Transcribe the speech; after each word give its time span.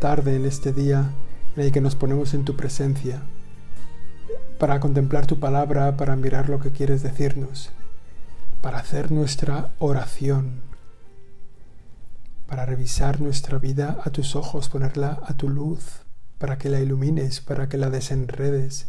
tarde, 0.00 0.34
en 0.34 0.46
este 0.46 0.72
día 0.72 1.12
en 1.54 1.62
el 1.62 1.72
que 1.72 1.82
nos 1.82 1.94
ponemos 1.94 2.32
en 2.32 2.46
tu 2.46 2.56
presencia 2.56 3.22
para 4.58 4.80
contemplar 4.80 5.26
tu 5.26 5.38
palabra, 5.38 5.96
para 5.98 6.16
mirar 6.16 6.48
lo 6.48 6.58
que 6.58 6.72
quieres 6.72 7.02
decirnos, 7.02 7.70
para 8.62 8.78
hacer 8.78 9.12
nuestra 9.12 9.74
oración, 9.78 10.62
para 12.46 12.64
revisar 12.64 13.20
nuestra 13.20 13.58
vida 13.58 13.98
a 14.02 14.10
tus 14.10 14.36
ojos, 14.36 14.70
ponerla 14.70 15.20
a 15.26 15.34
tu 15.34 15.50
luz, 15.50 16.00
para 16.38 16.56
que 16.56 16.70
la 16.70 16.80
ilumines, 16.80 17.42
para 17.42 17.68
que 17.68 17.76
la 17.76 17.90
desenredes, 17.90 18.86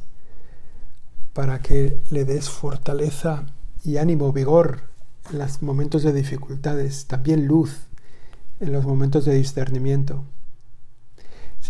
para 1.34 1.59
que 1.59 1.99
le 2.09 2.23
des 2.23 2.49
fortaleza 2.49 3.45
y 3.84 3.98
ánimo, 3.98 4.32
vigor 4.32 4.84
en 5.29 5.39
los 5.39 5.62
momentos 5.62 6.04
de 6.04 6.13
dificultades, 6.13 7.05
también 7.07 7.48
luz 7.48 7.87
en 8.62 8.71
los 8.71 8.85
momentos 8.85 9.26
de 9.26 9.34
discernimiento. 9.34 10.23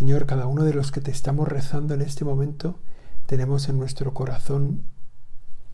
Señor, 0.01 0.25
cada 0.25 0.47
uno 0.47 0.63
de 0.63 0.73
los 0.73 0.91
que 0.91 0.99
te 0.99 1.11
estamos 1.11 1.47
rezando 1.47 1.93
en 1.93 2.01
este 2.01 2.25
momento, 2.25 2.79
tenemos 3.27 3.69
en 3.69 3.77
nuestro 3.77 4.15
corazón 4.15 4.81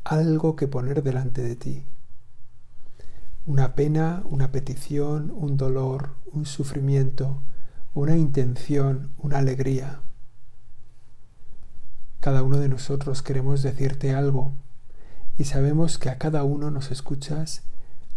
algo 0.03 0.57
que 0.57 0.67
poner 0.67 1.01
delante 1.01 1.41
de 1.41 1.55
ti. 1.55 1.85
Una 3.45 3.73
pena, 3.73 4.23
una 4.25 4.51
petición, 4.51 5.31
un 5.33 5.55
dolor, 5.55 6.15
un 6.25 6.45
sufrimiento, 6.45 7.41
una 7.93 8.17
intención, 8.17 9.13
una 9.17 9.37
alegría. 9.37 10.01
Cada 12.19 12.43
uno 12.43 12.57
de 12.57 12.67
nosotros 12.67 13.21
queremos 13.21 13.63
decirte 13.63 14.13
algo 14.13 14.51
y 15.37 15.45
sabemos 15.45 15.97
que 15.97 16.09
a 16.09 16.17
cada 16.17 16.43
uno 16.43 16.69
nos 16.69 16.91
escuchas 16.91 17.63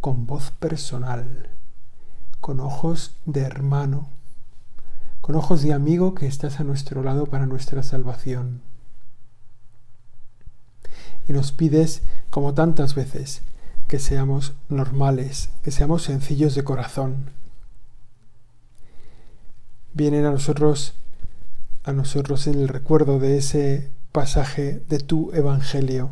con 0.00 0.26
voz 0.26 0.50
personal, 0.50 1.50
con 2.40 2.58
ojos 2.58 3.16
de 3.26 3.42
hermano, 3.42 4.08
con 5.20 5.36
ojos 5.36 5.62
de 5.62 5.72
amigo 5.72 6.14
que 6.14 6.26
estás 6.26 6.60
a 6.60 6.64
nuestro 6.64 7.02
lado 7.02 7.26
para 7.26 7.46
nuestra 7.46 7.82
salvación. 7.82 8.62
Y 11.28 11.32
nos 11.32 11.52
pides, 11.52 12.02
como 12.30 12.54
tantas 12.54 12.94
veces, 12.94 13.42
que 13.88 13.98
seamos 13.98 14.54
normales, 14.68 15.50
que 15.62 15.70
seamos 15.70 16.02
sencillos 16.02 16.54
de 16.54 16.64
corazón. 16.64 17.30
Vienen 19.92 20.24
a 20.24 20.30
nosotros 20.30 20.94
a 21.82 21.92
nosotros 21.92 22.46
en 22.46 22.60
el 22.60 22.68
recuerdo 22.68 23.18
de 23.18 23.38
ese 23.38 23.90
pasaje 24.12 24.82
de 24.88 24.98
tu 24.98 25.30
evangelio 25.32 26.10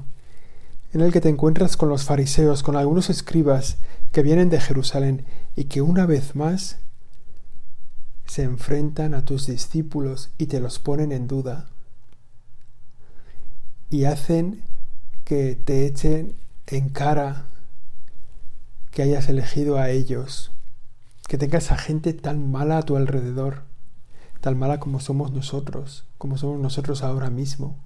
en 0.92 1.02
el 1.02 1.12
que 1.12 1.20
te 1.20 1.28
encuentras 1.28 1.76
con 1.76 1.88
los 1.88 2.04
fariseos, 2.04 2.62
con 2.62 2.76
algunos 2.76 3.10
escribas 3.10 3.76
que 4.12 4.22
vienen 4.22 4.48
de 4.48 4.60
Jerusalén 4.60 5.24
y 5.54 5.64
que 5.64 5.82
una 5.82 6.06
vez 6.06 6.34
más 6.34 6.78
se 8.28 8.42
enfrentan 8.44 9.14
a 9.14 9.24
tus 9.24 9.46
discípulos 9.46 10.30
y 10.38 10.46
te 10.46 10.60
los 10.60 10.78
ponen 10.78 11.12
en 11.12 11.26
duda 11.26 11.68
y 13.90 14.04
hacen 14.04 14.62
que 15.24 15.54
te 15.56 15.86
echen 15.86 16.36
en 16.66 16.90
cara 16.90 17.46
que 18.90 19.02
hayas 19.02 19.28
elegido 19.28 19.78
a 19.78 19.90
ellos, 19.90 20.52
que 21.26 21.38
tengas 21.38 21.70
a 21.72 21.78
gente 21.78 22.12
tan 22.12 22.50
mala 22.50 22.78
a 22.78 22.82
tu 22.82 22.96
alrededor, 22.96 23.62
tan 24.40 24.58
mala 24.58 24.78
como 24.78 25.00
somos 25.00 25.32
nosotros, 25.32 26.04
como 26.18 26.36
somos 26.36 26.60
nosotros 26.60 27.02
ahora 27.02 27.30
mismo. 27.30 27.76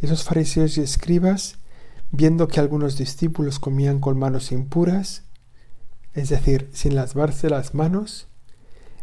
Esos 0.00 0.24
fariseos 0.24 0.78
y 0.78 0.80
escribas 0.80 1.58
viendo 2.10 2.48
que 2.48 2.60
algunos 2.60 2.96
discípulos 2.96 3.58
comían 3.58 4.00
con 4.00 4.18
manos 4.18 4.52
impuras, 4.52 5.24
es 6.14 6.28
decir, 6.28 6.70
sin 6.72 6.94
lavarse 6.94 7.48
las 7.50 7.74
manos, 7.74 8.28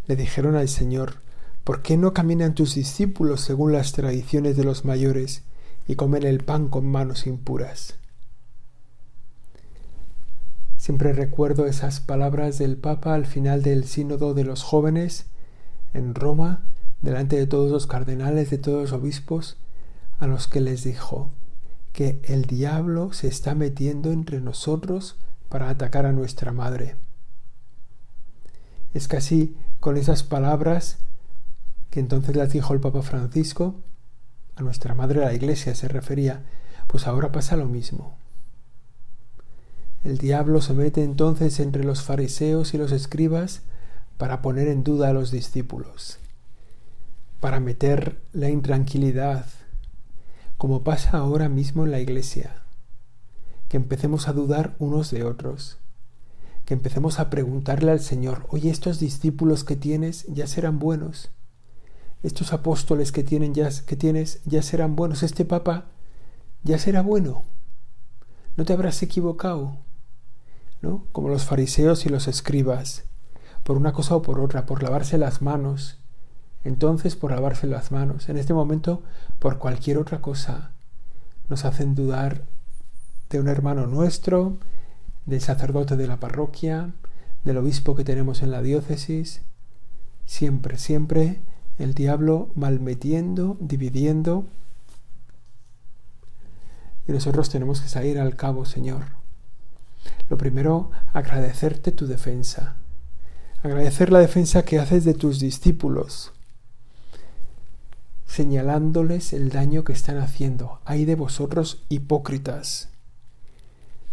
le 0.09 0.15
dijeron 0.15 0.55
al 0.55 0.67
Señor, 0.67 1.21
¿por 1.63 1.83
qué 1.83 1.95
no 1.95 2.15
caminan 2.15 2.55
tus 2.55 2.73
discípulos 2.73 3.41
según 3.41 3.73
las 3.73 3.91
tradiciones 3.91 4.57
de 4.57 4.63
los 4.63 4.83
mayores 4.83 5.43
y 5.87 5.93
comen 5.93 6.23
el 6.23 6.43
pan 6.43 6.67
con 6.67 6.87
manos 6.87 7.27
impuras? 7.27 7.99
Siempre 10.77 11.13
recuerdo 11.13 11.67
esas 11.67 11.99
palabras 11.99 12.57
del 12.57 12.75
Papa 12.75 13.13
al 13.13 13.27
final 13.27 13.61
del 13.61 13.85
sínodo 13.85 14.33
de 14.33 14.45
los 14.45 14.63
jóvenes 14.63 15.27
en 15.93 16.15
Roma, 16.15 16.63
delante 17.03 17.35
de 17.35 17.45
todos 17.45 17.69
los 17.69 17.85
cardenales, 17.85 18.49
de 18.49 18.57
todos 18.57 18.89
los 18.89 18.99
obispos, 18.99 19.57
a 20.17 20.25
los 20.25 20.47
que 20.47 20.59
les 20.59 20.83
dijo, 20.83 21.29
que 21.93 22.19
el 22.23 22.45
diablo 22.45 23.13
se 23.13 23.27
está 23.27 23.53
metiendo 23.53 24.11
entre 24.11 24.41
nosotros 24.41 25.17
para 25.49 25.69
atacar 25.69 26.07
a 26.07 26.13
nuestra 26.13 26.51
madre. 26.51 26.95
Es 28.95 29.07
casi 29.07 29.55
con 29.79 29.97
esas 29.97 30.23
palabras 30.23 30.97
que 31.89 31.99
entonces 31.99 32.35
las 32.35 32.51
dijo 32.51 32.73
el 32.73 32.79
Papa 32.79 33.01
Francisco, 33.01 33.75
a 34.55 34.61
nuestra 34.61 34.93
madre 34.93 35.21
la 35.21 35.33
iglesia 35.33 35.73
se 35.73 35.87
refería, 35.87 36.43
pues 36.87 37.07
ahora 37.07 37.31
pasa 37.31 37.55
lo 37.55 37.65
mismo. 37.65 38.17
El 40.03 40.17
diablo 40.17 40.61
se 40.61 40.73
mete 40.73 41.03
entonces 41.03 41.59
entre 41.59 41.83
los 41.83 42.03
fariseos 42.03 42.73
y 42.73 42.77
los 42.77 42.91
escribas 42.91 43.61
para 44.17 44.41
poner 44.41 44.67
en 44.67 44.83
duda 44.83 45.09
a 45.09 45.13
los 45.13 45.31
discípulos, 45.31 46.19
para 47.39 47.59
meter 47.59 48.19
la 48.33 48.49
intranquilidad, 48.49 49.45
como 50.57 50.83
pasa 50.83 51.17
ahora 51.17 51.49
mismo 51.49 51.85
en 51.85 51.91
la 51.91 51.99
iglesia, 51.99 52.63
que 53.69 53.77
empecemos 53.77 54.27
a 54.27 54.33
dudar 54.33 54.75
unos 54.79 55.11
de 55.11 55.23
otros, 55.23 55.77
que 56.69 56.75
empecemos 56.75 57.19
a 57.19 57.31
preguntarle 57.31 57.89
al 57.89 57.99
Señor, 57.99 58.45
oye, 58.49 58.69
estos 58.69 58.99
discípulos 58.99 59.63
que 59.63 59.75
tienes 59.75 60.27
ya 60.27 60.45
serán 60.45 60.77
buenos, 60.77 61.31
estos 62.21 62.53
apóstoles 62.53 63.11
que, 63.11 63.23
tienen 63.23 63.55
ya, 63.55 63.71
que 63.87 63.95
tienes 63.95 64.39
ya 64.45 64.61
serán 64.61 64.95
buenos, 64.95 65.23
este 65.23 65.45
Papa 65.45 65.85
ya 66.61 66.77
será 66.77 67.01
bueno, 67.01 67.41
no 68.55 68.65
te 68.65 68.73
habrás 68.73 69.01
equivocado, 69.01 69.77
¿no? 70.83 71.07
Como 71.11 71.29
los 71.29 71.43
fariseos 71.43 72.05
y 72.05 72.09
los 72.09 72.27
escribas, 72.27 73.05
por 73.63 73.75
una 73.75 73.91
cosa 73.91 74.15
o 74.15 74.21
por 74.21 74.39
otra, 74.39 74.67
por 74.67 74.83
lavarse 74.83 75.17
las 75.17 75.41
manos, 75.41 75.97
entonces 76.63 77.15
por 77.15 77.31
lavarse 77.31 77.65
las 77.65 77.91
manos. 77.91 78.29
En 78.29 78.37
este 78.37 78.53
momento, 78.53 79.01
por 79.39 79.57
cualquier 79.57 79.97
otra 79.97 80.21
cosa, 80.21 80.73
nos 81.49 81.65
hacen 81.65 81.95
dudar 81.95 82.43
de 83.31 83.39
un 83.39 83.47
hermano 83.47 83.87
nuestro, 83.87 84.59
del 85.29 85.41
sacerdote 85.41 85.95
de 85.95 86.07
la 86.07 86.19
parroquia, 86.19 86.93
del 87.43 87.57
obispo 87.57 87.95
que 87.95 88.03
tenemos 88.03 88.41
en 88.41 88.51
la 88.51 88.61
diócesis. 88.61 89.41
Siempre, 90.25 90.77
siempre 90.77 91.39
el 91.77 91.93
diablo 91.93 92.49
malmetiendo, 92.55 93.57
dividiendo. 93.59 94.45
Y 97.07 97.11
nosotros 97.11 97.49
tenemos 97.49 97.81
que 97.81 97.89
salir 97.89 98.19
al 98.19 98.35
cabo, 98.35 98.65
Señor. 98.65 99.05
Lo 100.29 100.37
primero, 100.37 100.91
agradecerte 101.13 101.91
tu 101.91 102.07
defensa. 102.07 102.75
Agradecer 103.63 104.11
la 104.11 104.19
defensa 104.19 104.63
que 104.63 104.79
haces 104.79 105.05
de 105.05 105.13
tus 105.13 105.39
discípulos 105.39 106.33
señalándoles 108.29 109.33
el 109.33 109.49
daño 109.49 109.83
que 109.83 109.91
están 109.91 110.19
haciendo. 110.19 110.79
Ay 110.85 111.03
de 111.05 111.15
vosotros 111.15 111.83
hipócritas, 111.89 112.89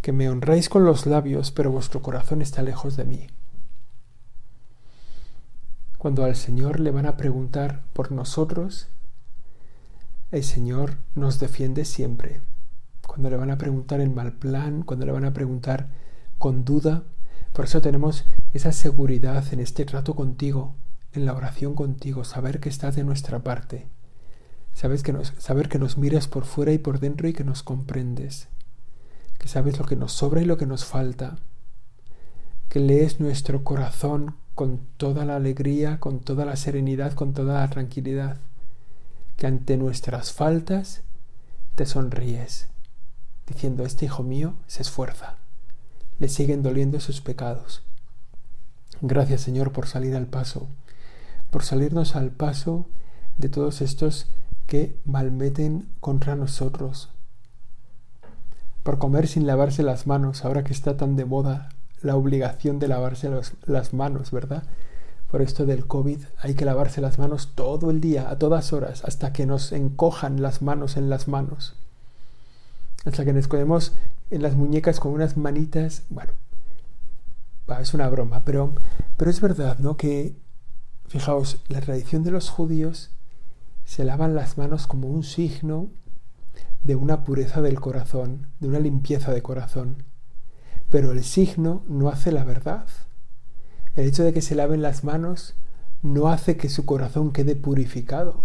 que 0.06 0.12
me 0.12 0.30
honráis 0.30 0.68
con 0.68 0.84
los 0.84 1.04
labios, 1.04 1.50
pero 1.50 1.72
vuestro 1.72 2.00
corazón 2.00 2.40
está 2.40 2.62
lejos 2.62 2.96
de 2.96 3.04
mí. 3.04 3.26
Cuando 5.98 6.24
al 6.24 6.36
Señor 6.36 6.78
le 6.78 6.92
van 6.92 7.06
a 7.06 7.16
preguntar 7.16 7.82
por 7.92 8.12
nosotros, 8.12 8.86
el 10.30 10.44
Señor 10.44 10.98
nos 11.16 11.40
defiende 11.40 11.84
siempre. 11.84 12.40
Cuando 13.04 13.30
le 13.30 13.36
van 13.36 13.50
a 13.50 13.58
preguntar 13.58 14.00
en 14.00 14.14
mal 14.14 14.34
plan, 14.34 14.82
cuando 14.82 15.06
le 15.06 15.10
van 15.10 15.24
a 15.24 15.32
preguntar 15.32 15.88
con 16.38 16.64
duda, 16.64 17.02
por 17.52 17.64
eso 17.64 17.80
tenemos 17.80 18.26
esa 18.54 18.70
seguridad 18.70 19.52
en 19.52 19.58
este 19.58 19.84
trato 19.84 20.14
contigo, 20.14 20.76
en 21.14 21.26
la 21.26 21.34
oración 21.34 21.74
contigo, 21.74 22.22
saber 22.22 22.60
que 22.60 22.68
estás 22.68 22.94
de 22.94 23.02
nuestra 23.02 23.40
parte 23.40 23.88
Sabes 24.76 25.02
que 25.02 25.14
nos, 25.14 25.32
saber 25.38 25.70
que 25.70 25.78
nos 25.78 25.96
miras 25.96 26.28
por 26.28 26.44
fuera 26.44 26.70
y 26.70 26.76
por 26.76 27.00
dentro 27.00 27.26
y 27.26 27.32
que 27.32 27.44
nos 27.44 27.62
comprendes. 27.62 28.48
Que 29.38 29.48
sabes 29.48 29.78
lo 29.78 29.84
que 29.84 29.96
nos 29.96 30.12
sobra 30.12 30.42
y 30.42 30.44
lo 30.44 30.56
que 30.56 30.66
nos 30.66 30.84
falta. 30.84 31.36
Que 32.68 32.80
lees 32.80 33.20
nuestro 33.20 33.64
corazón 33.64 34.36
con 34.56 34.80
toda 34.96 35.26
la 35.26 35.36
alegría, 35.36 36.00
con 36.00 36.20
toda 36.20 36.46
la 36.46 36.56
serenidad, 36.56 37.12
con 37.12 37.34
toda 37.34 37.60
la 37.60 37.68
tranquilidad, 37.68 38.38
que 39.36 39.46
ante 39.46 39.76
nuestras 39.76 40.32
faltas 40.32 41.02
te 41.74 41.84
sonríes, 41.84 42.68
diciendo, 43.46 43.84
este 43.84 44.06
hijo 44.06 44.22
mío 44.22 44.54
se 44.66 44.80
esfuerza, 44.80 45.36
le 46.18 46.28
siguen 46.28 46.62
doliendo 46.62 47.00
sus 47.00 47.20
pecados. 47.20 47.82
Gracias 49.02 49.42
Señor 49.42 49.72
por 49.72 49.86
salir 49.86 50.16
al 50.16 50.26
paso, 50.26 50.68
por 51.50 51.62
salirnos 51.62 52.16
al 52.16 52.30
paso 52.30 52.86
de 53.36 53.50
todos 53.50 53.82
estos 53.82 54.30
que 54.66 54.98
malmeten 55.04 55.86
contra 56.00 56.34
nosotros, 56.34 57.10
por 58.86 58.98
comer 58.98 59.26
sin 59.26 59.48
lavarse 59.48 59.82
las 59.82 60.06
manos, 60.06 60.44
ahora 60.44 60.62
que 60.62 60.72
está 60.72 60.96
tan 60.96 61.16
de 61.16 61.24
moda 61.24 61.70
la 62.02 62.14
obligación 62.14 62.78
de 62.78 62.86
lavarse 62.86 63.28
las 63.66 63.92
manos, 63.92 64.30
¿verdad? 64.30 64.62
Por 65.28 65.42
esto 65.42 65.66
del 65.66 65.88
COVID 65.88 66.20
hay 66.38 66.54
que 66.54 66.64
lavarse 66.64 67.00
las 67.00 67.18
manos 67.18 67.50
todo 67.56 67.90
el 67.90 68.00
día, 68.00 68.30
a 68.30 68.38
todas 68.38 68.72
horas, 68.72 69.04
hasta 69.04 69.32
que 69.32 69.44
nos 69.44 69.72
encojan 69.72 70.40
las 70.40 70.62
manos 70.62 70.96
en 70.96 71.10
las 71.10 71.26
manos. 71.26 71.74
Hasta 73.04 73.24
que 73.24 73.32
nos 73.32 73.48
ponemos 73.48 73.92
en 74.30 74.42
las 74.42 74.54
muñecas 74.54 75.00
con 75.00 75.10
unas 75.10 75.36
manitas. 75.36 76.04
Bueno, 76.08 76.30
es 77.80 77.92
una 77.92 78.08
broma, 78.08 78.44
pero, 78.44 78.72
pero 79.16 79.32
es 79.32 79.40
verdad, 79.40 79.80
¿no? 79.80 79.96
Que, 79.96 80.36
fijaos, 81.08 81.58
la 81.66 81.80
tradición 81.80 82.22
de 82.22 82.30
los 82.30 82.50
judíos 82.50 83.10
se 83.84 84.04
lavan 84.04 84.36
las 84.36 84.58
manos 84.58 84.86
como 84.86 85.08
un 85.08 85.24
signo 85.24 85.88
de 86.86 86.94
una 86.94 87.24
pureza 87.24 87.60
del 87.60 87.80
corazón, 87.80 88.46
de 88.60 88.68
una 88.68 88.78
limpieza 88.78 89.32
de 89.32 89.42
corazón. 89.42 90.04
Pero 90.88 91.10
el 91.10 91.24
signo 91.24 91.82
no 91.88 92.08
hace 92.08 92.30
la 92.30 92.44
verdad. 92.44 92.86
El 93.96 94.06
hecho 94.06 94.22
de 94.22 94.32
que 94.32 94.40
se 94.40 94.54
laven 94.54 94.82
las 94.82 95.02
manos 95.02 95.54
no 96.02 96.28
hace 96.28 96.56
que 96.56 96.68
su 96.68 96.86
corazón 96.86 97.32
quede 97.32 97.56
purificado. 97.56 98.40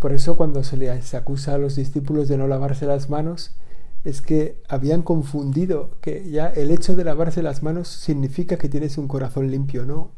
Por 0.00 0.12
eso 0.12 0.36
cuando 0.36 0.64
se 0.64 0.76
les 0.76 1.14
acusa 1.14 1.54
a 1.54 1.58
los 1.58 1.76
discípulos 1.76 2.26
de 2.26 2.36
no 2.36 2.48
lavarse 2.48 2.84
las 2.84 3.10
manos, 3.10 3.54
es 4.02 4.20
que 4.20 4.60
habían 4.68 5.02
confundido 5.02 5.98
que 6.00 6.28
ya 6.30 6.48
el 6.48 6.72
hecho 6.72 6.96
de 6.96 7.04
lavarse 7.04 7.42
las 7.42 7.62
manos 7.62 7.86
significa 7.86 8.56
que 8.56 8.68
tienes 8.68 8.98
un 8.98 9.06
corazón 9.06 9.50
limpio, 9.50 9.84
no. 9.84 10.10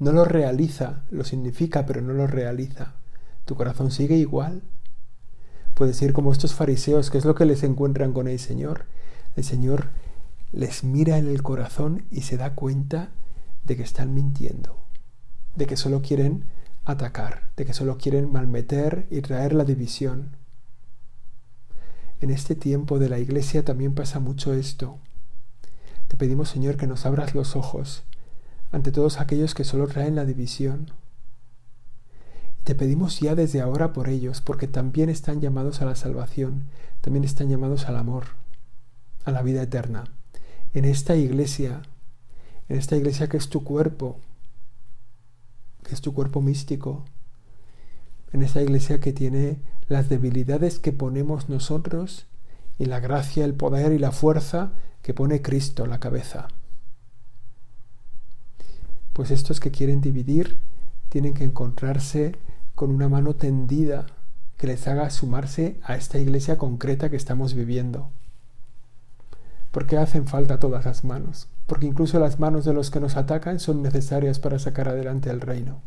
No 0.00 0.10
lo 0.10 0.24
realiza, 0.24 1.04
lo 1.10 1.22
significa, 1.22 1.86
pero 1.86 2.00
no 2.00 2.12
lo 2.12 2.26
realiza. 2.26 2.94
Tu 3.44 3.54
corazón 3.54 3.92
sigue 3.92 4.16
igual. 4.16 4.62
Puedes 5.76 6.00
ir 6.00 6.14
como 6.14 6.32
estos 6.32 6.54
fariseos, 6.54 7.10
que 7.10 7.18
es 7.18 7.26
lo 7.26 7.34
que 7.34 7.44
les 7.44 7.62
encuentran 7.62 8.14
con 8.14 8.28
el 8.28 8.38
Señor. 8.38 8.86
El 9.36 9.44
Señor 9.44 9.90
les 10.50 10.84
mira 10.84 11.18
en 11.18 11.28
el 11.28 11.42
corazón 11.42 12.06
y 12.10 12.22
se 12.22 12.38
da 12.38 12.54
cuenta 12.54 13.10
de 13.62 13.76
que 13.76 13.82
están 13.82 14.14
mintiendo, 14.14 14.78
de 15.54 15.66
que 15.66 15.76
solo 15.76 16.00
quieren 16.00 16.46
atacar, 16.86 17.50
de 17.58 17.66
que 17.66 17.74
solo 17.74 17.98
quieren 17.98 18.32
malmeter 18.32 19.06
y 19.10 19.20
traer 19.20 19.52
la 19.52 19.64
división. 19.64 20.38
En 22.22 22.30
este 22.30 22.54
tiempo 22.54 22.98
de 22.98 23.10
la 23.10 23.18
Iglesia 23.18 23.62
también 23.62 23.94
pasa 23.94 24.18
mucho 24.18 24.54
esto. 24.54 24.96
Te 26.08 26.16
pedimos, 26.16 26.48
Señor, 26.48 26.78
que 26.78 26.86
nos 26.86 27.04
abras 27.04 27.34
los 27.34 27.54
ojos 27.54 28.02
ante 28.72 28.92
todos 28.92 29.20
aquellos 29.20 29.54
que 29.54 29.64
solo 29.64 29.88
traen 29.88 30.14
la 30.14 30.24
división 30.24 30.90
te 32.66 32.74
pedimos 32.74 33.20
ya 33.20 33.36
desde 33.36 33.60
ahora 33.60 33.92
por 33.92 34.08
ellos, 34.08 34.40
porque 34.40 34.66
también 34.66 35.08
están 35.08 35.40
llamados 35.40 35.82
a 35.82 35.84
la 35.84 35.94
salvación, 35.94 36.64
también 37.00 37.22
están 37.22 37.48
llamados 37.48 37.84
al 37.84 37.96
amor, 37.96 38.24
a 39.24 39.30
la 39.30 39.42
vida 39.42 39.62
eterna. 39.62 40.02
En 40.74 40.84
esta 40.84 41.14
iglesia, 41.14 41.82
en 42.68 42.76
esta 42.76 42.96
iglesia 42.96 43.28
que 43.28 43.36
es 43.36 43.48
tu 43.50 43.62
cuerpo, 43.62 44.18
que 45.84 45.94
es 45.94 46.00
tu 46.00 46.12
cuerpo 46.12 46.42
místico, 46.42 47.04
en 48.32 48.42
esta 48.42 48.60
iglesia 48.60 48.98
que 48.98 49.12
tiene 49.12 49.60
las 49.86 50.08
debilidades 50.08 50.80
que 50.80 50.90
ponemos 50.90 51.48
nosotros 51.48 52.26
y 52.80 52.86
la 52.86 52.98
gracia, 52.98 53.44
el 53.44 53.54
poder 53.54 53.92
y 53.92 53.98
la 54.00 54.10
fuerza 54.10 54.72
que 55.02 55.14
pone 55.14 55.40
Cristo 55.40 55.86
la 55.86 56.00
cabeza. 56.00 56.48
Pues 59.12 59.30
estos 59.30 59.60
que 59.60 59.70
quieren 59.70 60.00
dividir 60.00 60.58
tienen 61.10 61.32
que 61.32 61.44
encontrarse 61.44 62.34
con 62.76 62.90
una 62.90 63.08
mano 63.08 63.34
tendida 63.34 64.06
que 64.58 64.66
les 64.66 64.86
haga 64.86 65.10
sumarse 65.10 65.80
a 65.82 65.96
esta 65.96 66.18
iglesia 66.18 66.58
concreta 66.58 67.10
que 67.10 67.16
estamos 67.16 67.54
viviendo. 67.54 68.10
Porque 69.70 69.96
hacen 69.96 70.26
falta 70.26 70.60
todas 70.60 70.84
las 70.84 71.02
manos, 71.02 71.48
porque 71.66 71.86
incluso 71.86 72.20
las 72.20 72.38
manos 72.38 72.64
de 72.66 72.74
los 72.74 72.90
que 72.90 73.00
nos 73.00 73.16
atacan 73.16 73.60
son 73.60 73.82
necesarias 73.82 74.38
para 74.38 74.58
sacar 74.58 74.88
adelante 74.88 75.30
el 75.30 75.40
reino. 75.40 75.80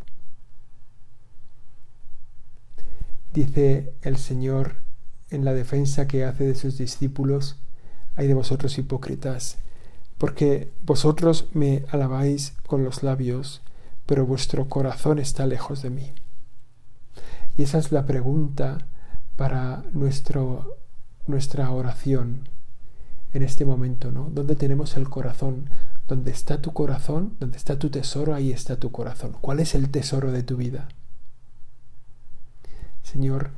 Dice 3.34 3.94
el 4.02 4.18
Señor 4.18 4.78
en 5.30 5.46
la 5.46 5.54
defensa 5.54 6.08
que 6.08 6.26
hace 6.26 6.46
de 6.46 6.56
sus 6.56 6.80
discípulos, 6.80 7.58
hay 8.16 8.28
de 8.28 8.34
vosotros 8.34 8.78
hipócritas, 8.80 9.60
porque 10.18 10.72
vosotros 10.84 11.50
me 11.54 11.86
alabáis 11.92 12.54
con 12.66 12.84
los 12.84 13.04
labios, 13.04 13.62
pero 14.08 14.26
vuestro 14.26 14.68
corazón 14.68 15.20
está 15.20 15.46
lejos 15.46 15.84
de 15.84 15.92
mí. 15.92 16.14
Y 17.60 17.64
esa 17.64 17.78
es 17.78 17.92
la 17.92 18.06
pregunta 18.06 18.78
para 19.36 19.84
nuestro, 19.92 20.78
nuestra 21.28 21.70
oración 21.72 22.48
en 23.34 23.44
este 23.44 23.66
momento, 23.66 24.14
¿no? 24.14 24.30
¿Dónde 24.32 24.56
tenemos 24.56 24.96
el 24.96 25.10
corazón? 25.10 25.70
¿Dónde 26.08 26.32
está 26.32 26.62
tu 26.62 26.72
corazón? 26.72 27.36
¿Dónde 27.38 27.58
está 27.58 27.78
tu 27.78 27.90
tesoro? 27.90 28.34
Ahí 28.34 28.54
está 28.54 28.78
tu 28.78 28.94
corazón. 28.94 29.36
¿Cuál 29.42 29.60
es 29.60 29.76
el 29.76 29.90
tesoro 29.90 30.32
de 30.32 30.42
tu 30.42 30.56
vida? 30.56 30.88
Señor, 33.04 33.50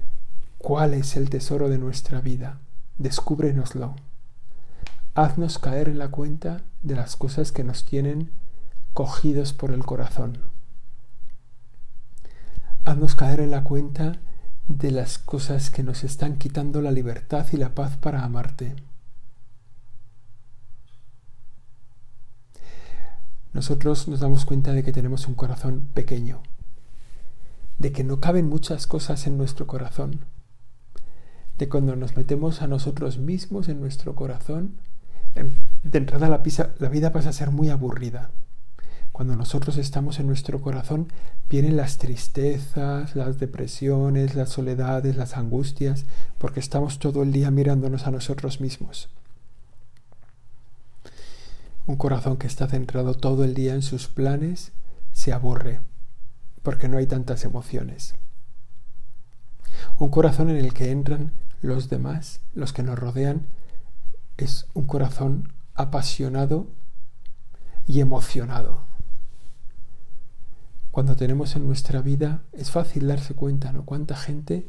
¿cuál 0.57 0.95
es 0.95 1.15
el 1.15 1.29
tesoro 1.29 1.69
de 1.69 1.77
nuestra 1.77 2.21
vida? 2.21 2.57
Descúbrenoslo. 2.97 3.93
Haznos 5.13 5.59
caer 5.59 5.89
en 5.89 5.99
la 5.99 6.07
cuenta 6.07 6.63
de 6.81 6.95
las 6.95 7.15
cosas 7.15 7.51
que 7.51 7.63
nos 7.63 7.85
tienen 7.85 8.31
cogidos 8.95 9.53
por 9.53 9.71
el 9.71 9.85
corazón 9.85 10.39
haznos 12.85 13.15
caer 13.15 13.39
en 13.39 13.51
la 13.51 13.63
cuenta 13.63 14.19
de 14.67 14.91
las 14.91 15.17
cosas 15.17 15.69
que 15.69 15.83
nos 15.83 16.03
están 16.03 16.37
quitando 16.37 16.81
la 16.81 16.91
libertad 16.91 17.45
y 17.51 17.57
la 17.57 17.75
paz 17.75 17.97
para 17.97 18.23
amarte. 18.23 18.75
Nosotros 23.53 24.07
nos 24.07 24.21
damos 24.21 24.45
cuenta 24.45 24.71
de 24.71 24.83
que 24.83 24.93
tenemos 24.93 25.27
un 25.27 25.35
corazón 25.35 25.89
pequeño, 25.93 26.41
de 27.79 27.91
que 27.91 28.03
no 28.03 28.19
caben 28.19 28.47
muchas 28.47 28.87
cosas 28.87 29.27
en 29.27 29.37
nuestro 29.37 29.67
corazón, 29.67 30.21
de 31.57 31.67
cuando 31.67 31.95
nos 31.95 32.15
metemos 32.15 32.61
a 32.61 32.67
nosotros 32.67 33.17
mismos 33.17 33.67
en 33.67 33.81
nuestro 33.81 34.15
corazón, 34.15 34.77
de 35.83 35.97
entrada 35.97 36.29
la, 36.29 36.41
la 36.79 36.89
vida 36.89 37.11
pasa 37.11 37.29
a 37.29 37.33
ser 37.33 37.51
muy 37.51 37.69
aburrida. 37.69 38.31
Cuando 39.21 39.35
nosotros 39.35 39.77
estamos 39.77 40.19
en 40.19 40.25
nuestro 40.25 40.61
corazón, 40.61 41.13
vienen 41.47 41.77
las 41.77 41.99
tristezas, 41.99 43.15
las 43.15 43.37
depresiones, 43.37 44.33
las 44.33 44.49
soledades, 44.49 45.15
las 45.15 45.37
angustias, 45.37 46.05
porque 46.39 46.59
estamos 46.59 46.97
todo 46.97 47.21
el 47.21 47.31
día 47.31 47.51
mirándonos 47.51 48.07
a 48.07 48.09
nosotros 48.09 48.61
mismos. 48.61 49.09
Un 51.85 51.97
corazón 51.97 52.37
que 52.37 52.47
está 52.47 52.65
centrado 52.67 53.13
todo 53.13 53.43
el 53.43 53.53
día 53.53 53.75
en 53.75 53.83
sus 53.83 54.07
planes 54.07 54.71
se 55.13 55.33
aburre, 55.33 55.81
porque 56.63 56.87
no 56.87 56.97
hay 56.97 57.05
tantas 57.05 57.45
emociones. 57.45 58.15
Un 59.99 60.09
corazón 60.09 60.49
en 60.49 60.57
el 60.57 60.73
que 60.73 60.89
entran 60.89 61.31
los 61.61 61.89
demás, 61.89 62.39
los 62.55 62.73
que 62.73 62.81
nos 62.81 62.97
rodean, 62.97 63.45
es 64.37 64.65
un 64.73 64.85
corazón 64.85 65.53
apasionado 65.75 66.65
y 67.85 67.99
emocionado 67.99 68.89
cuando 70.91 71.15
tenemos 71.15 71.55
en 71.55 71.65
nuestra 71.65 72.01
vida, 72.01 72.43
es 72.51 72.69
fácil 72.69 73.07
darse 73.07 73.33
cuenta, 73.33 73.71
¿no? 73.71 73.85
Cuánta 73.85 74.15
gente 74.15 74.67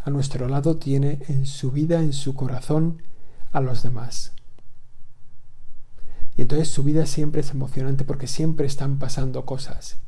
a 0.00 0.10
nuestro 0.10 0.48
lado 0.48 0.76
tiene 0.76 1.20
en 1.28 1.46
su 1.46 1.70
vida, 1.70 2.00
en 2.00 2.12
su 2.12 2.34
corazón, 2.34 3.02
a 3.52 3.60
los 3.60 3.82
demás. 3.82 4.32
Y 6.36 6.42
entonces 6.42 6.68
su 6.68 6.82
vida 6.82 7.06
siempre 7.06 7.42
es 7.42 7.50
emocionante 7.50 8.04
porque 8.04 8.26
siempre 8.26 8.66
están 8.66 8.98
pasando 8.98 9.44
cosas. 9.44 9.98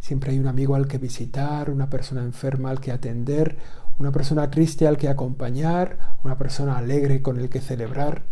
Siempre 0.00 0.32
hay 0.32 0.38
un 0.38 0.46
amigo 0.46 0.74
al 0.74 0.88
que 0.88 0.96
visitar, 0.96 1.70
una 1.70 1.90
persona 1.90 2.22
enferma 2.22 2.70
al 2.70 2.80
que 2.80 2.92
atender, 2.92 3.58
una 3.98 4.12
persona 4.12 4.50
triste 4.50 4.86
al 4.86 4.96
que 4.96 5.08
acompañar, 5.08 6.16
una 6.24 6.38
persona 6.38 6.78
alegre 6.78 7.20
con 7.20 7.38
el 7.38 7.50
que 7.50 7.60
celebrar. 7.60 8.22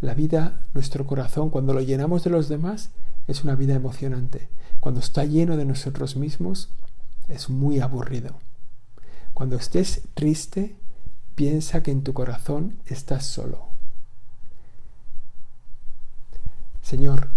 La 0.00 0.14
vida, 0.14 0.66
nuestro 0.74 1.06
corazón, 1.06 1.50
cuando 1.50 1.72
lo 1.72 1.80
llenamos 1.80 2.24
de 2.24 2.30
los 2.30 2.48
demás, 2.48 2.90
es 3.26 3.44
una 3.44 3.54
vida 3.54 3.74
emocionante. 3.74 4.48
Cuando 4.80 5.00
está 5.00 5.24
lleno 5.24 5.56
de 5.56 5.64
nosotros 5.64 6.16
mismos, 6.16 6.70
es 7.28 7.50
muy 7.50 7.80
aburrido. 7.80 8.36
Cuando 9.34 9.56
estés 9.56 10.02
triste, 10.14 10.76
piensa 11.34 11.82
que 11.82 11.90
en 11.90 12.02
tu 12.02 12.14
corazón 12.14 12.78
estás 12.86 13.26
solo. 13.26 13.66
Señor, 16.82 17.28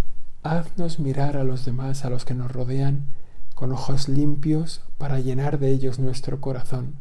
haznos 0.43 0.99
mirar 0.99 1.35
a 1.35 1.43
los 1.43 1.65
demás, 1.65 2.05
a 2.05 2.09
los 2.09 2.23
que 2.23 2.35
nos 2.35 2.51
rodean, 2.51 3.07
con 3.55 3.71
ojos 3.71 4.07
limpios 4.07 4.81
para 4.97 5.19
llenar 5.19 5.59
de 5.59 5.71
ellos 5.71 5.99
nuestro 5.99 6.39
corazón, 6.39 6.95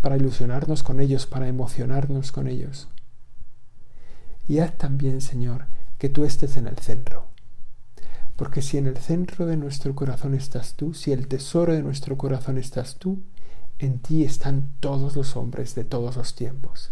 para 0.00 0.16
ilusionarnos 0.16 0.82
con 0.82 1.00
ellos, 1.00 1.26
para 1.26 1.48
emocionarnos 1.48 2.32
con 2.32 2.46
ellos. 2.46 2.86
Y 4.46 4.58
haz 4.58 4.76
también, 4.76 5.20
Señor, 5.20 5.66
que 5.98 6.08
tú 6.08 6.24
estés 6.24 6.56
en 6.56 6.66
el 6.66 6.76
centro. 6.78 7.29
Porque 8.40 8.62
si 8.62 8.78
en 8.78 8.86
el 8.86 8.96
centro 8.96 9.44
de 9.44 9.58
nuestro 9.58 9.94
corazón 9.94 10.32
estás 10.32 10.72
tú, 10.72 10.94
si 10.94 11.12
el 11.12 11.28
tesoro 11.28 11.74
de 11.74 11.82
nuestro 11.82 12.16
corazón 12.16 12.56
estás 12.56 12.96
tú, 12.96 13.20
en 13.78 13.98
ti 13.98 14.24
están 14.24 14.70
todos 14.80 15.14
los 15.14 15.36
hombres 15.36 15.74
de 15.74 15.84
todos 15.84 16.16
los 16.16 16.34
tiempos. 16.34 16.90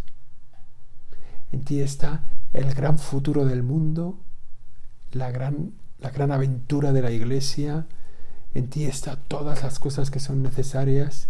En 1.50 1.64
ti 1.64 1.81
está 1.81 2.21
el 2.52 2.75
gran 2.75 2.99
futuro 2.99 3.47
del 3.47 3.62
mundo, 3.62 4.19
la 5.12 5.31
gran, 5.31 5.73
la 6.00 6.11
gran 6.11 6.33
aventura 6.33 6.93
de 6.93 7.00
la 7.00 7.12
iglesia. 7.12 7.87
En 8.52 8.69
ti 8.69 8.85
están 8.85 9.19
todas 9.26 9.62
las 9.62 9.78
cosas 9.78 10.11
que 10.11 10.21
son 10.21 10.43
necesarias. 10.43 11.28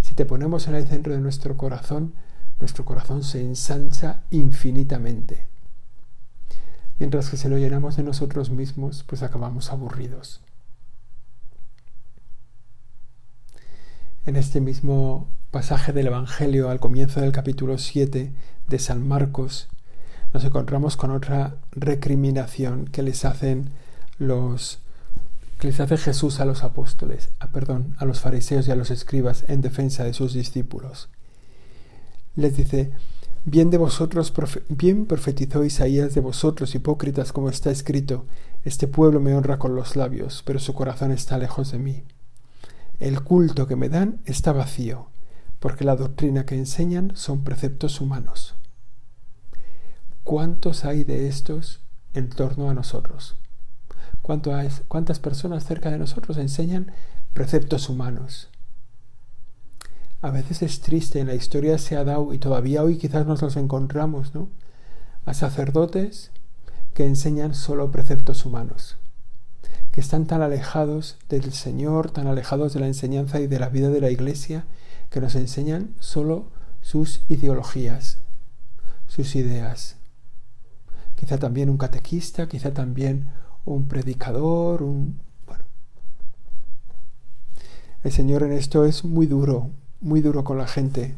Si 0.00 0.16
te 0.16 0.24
ponemos 0.26 0.66
en 0.66 0.74
el 0.74 0.88
centro 0.88 1.12
de 1.12 1.20
nuestro 1.20 1.56
corazón, 1.56 2.12
nuestro 2.58 2.84
corazón 2.84 3.22
se 3.22 3.40
ensancha 3.40 4.22
infinitamente. 4.30 5.46
Mientras 6.98 7.30
que 7.30 7.36
si 7.36 7.48
lo 7.48 7.58
llenamos 7.58 7.96
de 7.96 8.02
nosotros 8.02 8.50
mismos, 8.50 9.04
pues 9.06 9.22
acabamos 9.22 9.70
aburridos. 9.70 10.40
En 14.26 14.36
este 14.36 14.60
mismo 14.60 15.28
pasaje 15.50 15.92
del 15.92 16.08
Evangelio, 16.08 16.68
al 16.68 16.80
comienzo 16.80 17.20
del 17.20 17.32
capítulo 17.32 17.78
7 17.78 18.32
de 18.66 18.78
San 18.78 19.06
Marcos, 19.06 19.68
nos 20.34 20.44
encontramos 20.44 20.96
con 20.96 21.10
otra 21.10 21.56
recriminación 21.72 22.86
que 22.86 23.02
les 23.02 23.24
hacen 23.24 23.70
los 24.18 24.80
que 25.58 25.68
les 25.68 25.80
hace 25.80 25.96
Jesús 25.96 26.38
a 26.38 26.44
los 26.44 26.62
apóstoles, 26.62 27.30
a, 27.40 27.48
perdón, 27.48 27.96
a 27.98 28.04
los 28.04 28.20
fariseos 28.20 28.68
y 28.68 28.70
a 28.70 28.76
los 28.76 28.90
escribas 28.90 29.44
en 29.48 29.60
defensa 29.60 30.04
de 30.04 30.12
sus 30.12 30.32
discípulos. 30.32 31.08
Les 32.36 32.56
dice, 32.56 32.92
bien 33.50 33.70
de 33.70 33.78
vosotros, 33.78 34.32
bien 34.68 35.06
profetizó 35.06 35.64
Isaías 35.64 36.14
de 36.14 36.20
vosotros, 36.20 36.74
hipócritas, 36.74 37.32
como 37.32 37.48
está 37.48 37.70
escrito, 37.70 38.26
este 38.64 38.86
pueblo 38.88 39.20
me 39.20 39.34
honra 39.34 39.58
con 39.58 39.74
los 39.74 39.96
labios, 39.96 40.42
pero 40.44 40.58
su 40.58 40.74
corazón 40.74 41.12
está 41.12 41.38
lejos 41.38 41.72
de 41.72 41.78
mí. 41.78 42.04
El 43.00 43.22
culto 43.22 43.66
que 43.66 43.76
me 43.76 43.88
dan 43.88 44.20
está 44.24 44.52
vacío, 44.52 45.08
porque 45.60 45.84
la 45.84 45.96
doctrina 45.96 46.44
que 46.44 46.56
enseñan 46.56 47.12
son 47.14 47.42
preceptos 47.42 48.00
humanos. 48.00 48.54
¿Cuántos 50.24 50.84
hay 50.84 51.04
de 51.04 51.28
estos 51.28 51.80
en 52.12 52.28
torno 52.28 52.68
a 52.68 52.74
nosotros? 52.74 53.36
¿Cuántas 54.20 55.18
personas 55.20 55.64
cerca 55.64 55.90
de 55.90 55.98
nosotros 55.98 56.36
enseñan 56.36 56.92
preceptos 57.32 57.88
humanos? 57.88 58.50
A 60.20 60.30
veces 60.32 60.62
es 60.62 60.80
triste, 60.80 61.20
en 61.20 61.28
la 61.28 61.36
historia 61.36 61.78
se 61.78 61.96
ha 61.96 62.02
dado, 62.02 62.34
y 62.34 62.38
todavía 62.38 62.82
hoy 62.82 62.98
quizás 62.98 63.24
nos 63.26 63.40
los 63.40 63.56
encontramos, 63.56 64.34
¿no? 64.34 64.48
A 65.24 65.32
sacerdotes 65.32 66.32
que 66.92 67.06
enseñan 67.06 67.54
solo 67.54 67.92
preceptos 67.92 68.44
humanos, 68.44 68.96
que 69.92 70.00
están 70.00 70.26
tan 70.26 70.42
alejados 70.42 71.18
del 71.28 71.52
Señor, 71.52 72.10
tan 72.10 72.26
alejados 72.26 72.74
de 72.74 72.80
la 72.80 72.88
enseñanza 72.88 73.40
y 73.40 73.46
de 73.46 73.60
la 73.60 73.68
vida 73.68 73.90
de 73.90 74.00
la 74.00 74.10
Iglesia, 74.10 74.66
que 75.08 75.20
nos 75.20 75.36
enseñan 75.36 75.94
solo 76.00 76.50
sus 76.80 77.20
ideologías, 77.28 78.18
sus 79.06 79.36
ideas, 79.36 79.98
quizá 81.14 81.38
también 81.38 81.70
un 81.70 81.78
catequista, 81.78 82.48
quizá 82.48 82.74
también 82.74 83.28
un 83.64 83.86
predicador, 83.86 84.82
un... 84.82 85.20
Bueno. 85.46 85.64
El 88.02 88.10
Señor 88.10 88.42
en 88.42 88.52
esto 88.52 88.84
es 88.84 89.04
muy 89.04 89.26
duro, 89.26 89.70
muy 90.00 90.20
duro 90.20 90.44
con 90.44 90.58
la 90.58 90.66
gente. 90.66 91.16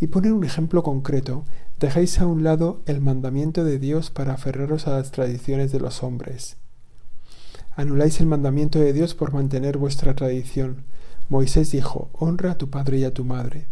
Y 0.00 0.08
pone 0.08 0.32
un 0.32 0.44
ejemplo 0.44 0.82
concreto. 0.82 1.44
Dejáis 1.80 2.20
a 2.20 2.26
un 2.26 2.44
lado 2.44 2.82
el 2.86 3.00
mandamiento 3.00 3.64
de 3.64 3.78
Dios 3.78 4.10
para 4.10 4.34
aferraros 4.34 4.86
a 4.86 4.98
las 4.98 5.10
tradiciones 5.10 5.72
de 5.72 5.80
los 5.80 6.02
hombres. 6.02 6.56
Anuláis 7.76 8.20
el 8.20 8.26
mandamiento 8.26 8.80
de 8.80 8.92
Dios 8.92 9.14
por 9.14 9.32
mantener 9.32 9.78
vuestra 9.78 10.14
tradición. 10.14 10.84
Moisés 11.28 11.70
dijo, 11.70 12.10
honra 12.12 12.52
a 12.52 12.58
tu 12.58 12.70
padre 12.70 12.98
y 12.98 13.04
a 13.04 13.14
tu 13.14 13.24
madre. 13.24 13.66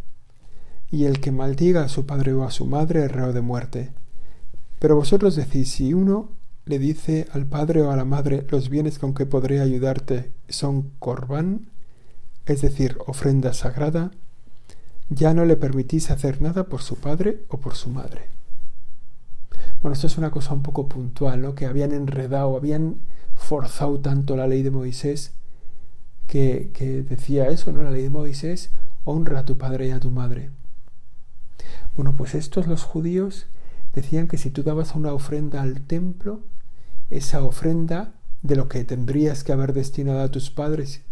Y 0.90 1.04
el 1.04 1.20
que 1.20 1.32
maldiga 1.32 1.82
a 1.82 1.88
su 1.88 2.06
padre 2.06 2.32
o 2.32 2.44
a 2.44 2.50
su 2.50 2.66
madre 2.66 3.04
es 3.04 3.10
reo 3.10 3.32
de 3.32 3.40
muerte. 3.40 3.92
Pero 4.78 4.94
vosotros 4.94 5.34
decís, 5.34 5.70
si 5.72 5.94
uno 5.94 6.28
le 6.66 6.78
dice 6.78 7.26
al 7.32 7.46
padre 7.46 7.82
o 7.82 7.90
a 7.90 7.96
la 7.96 8.04
madre, 8.04 8.46
los 8.50 8.68
bienes 8.68 8.98
con 8.98 9.14
que 9.14 9.26
podré 9.26 9.60
ayudarte 9.60 10.32
son 10.48 10.90
corbán, 10.98 11.70
es 12.46 12.62
decir, 12.62 12.96
ofrenda 13.06 13.52
sagrada, 13.52 14.12
ya 15.08 15.34
no 15.34 15.44
le 15.44 15.56
permitís 15.56 16.10
hacer 16.10 16.40
nada 16.40 16.64
por 16.64 16.82
su 16.82 16.96
padre 16.96 17.44
o 17.48 17.58
por 17.58 17.74
su 17.74 17.90
madre. 17.90 18.22
Bueno, 19.82 19.94
esto 19.94 20.06
es 20.06 20.18
una 20.18 20.30
cosa 20.30 20.54
un 20.54 20.62
poco 20.62 20.88
puntual, 20.88 21.42
¿no? 21.42 21.54
Que 21.54 21.66
habían 21.66 21.92
enredado, 21.92 22.56
habían 22.56 22.96
forzado 23.34 24.00
tanto 24.00 24.36
la 24.36 24.46
ley 24.46 24.62
de 24.62 24.70
Moisés 24.70 25.32
que, 26.26 26.70
que 26.72 27.02
decía 27.02 27.48
eso, 27.48 27.72
¿no? 27.72 27.82
La 27.82 27.90
ley 27.90 28.02
de 28.02 28.10
Moisés, 28.10 28.70
honra 29.04 29.40
a 29.40 29.44
tu 29.44 29.58
padre 29.58 29.88
y 29.88 29.90
a 29.90 30.00
tu 30.00 30.10
madre. 30.10 30.50
Bueno, 31.94 32.14
pues 32.16 32.34
estos 32.34 32.66
los 32.66 32.82
judíos 32.82 33.46
decían 33.94 34.28
que 34.28 34.38
si 34.38 34.50
tú 34.50 34.62
dabas 34.62 34.94
una 34.94 35.12
ofrenda 35.12 35.62
al 35.62 35.82
templo, 35.82 36.42
esa 37.10 37.42
ofrenda 37.42 38.14
de 38.42 38.56
lo 38.56 38.68
que 38.68 38.84
tendrías 38.84 39.44
que 39.44 39.52
haber 39.52 39.72
destinado 39.72 40.20
a 40.20 40.30
tus 40.30 40.50
padres, 40.50 41.02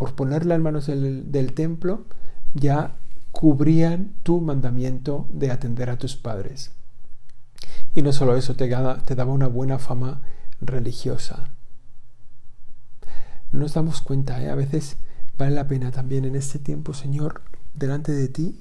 por 0.00 0.14
ponerla 0.14 0.54
en 0.54 0.62
manos 0.62 0.86
del, 0.86 1.52
templo, 1.52 2.06
ya 2.54 2.96
cubrían 3.32 4.14
tu 4.22 4.40
mandamiento 4.40 5.28
de 5.30 5.50
atender 5.50 5.90
a 5.90 5.98
tus 5.98 6.16
padres. 6.16 6.70
Y 7.94 8.00
no 8.00 8.14
solo 8.14 8.34
eso, 8.34 8.56
te, 8.56 8.74
te 9.04 9.14
daba 9.14 9.30
una 9.34 9.46
buena 9.46 9.78
fama 9.78 10.22
religiosa. 10.62 11.50
Nos 13.52 13.74
damos 13.74 14.00
cuenta, 14.00 14.42
¿eh? 14.42 14.48
a 14.48 14.54
veces 14.54 14.96
vale 15.36 15.54
la 15.54 15.68
pena 15.68 15.90
también 15.90 16.24
en 16.24 16.34
este 16.34 16.58
tiempo, 16.58 16.94
Señor, 16.94 17.42
delante 17.74 18.12
de 18.12 18.28
ti, 18.28 18.58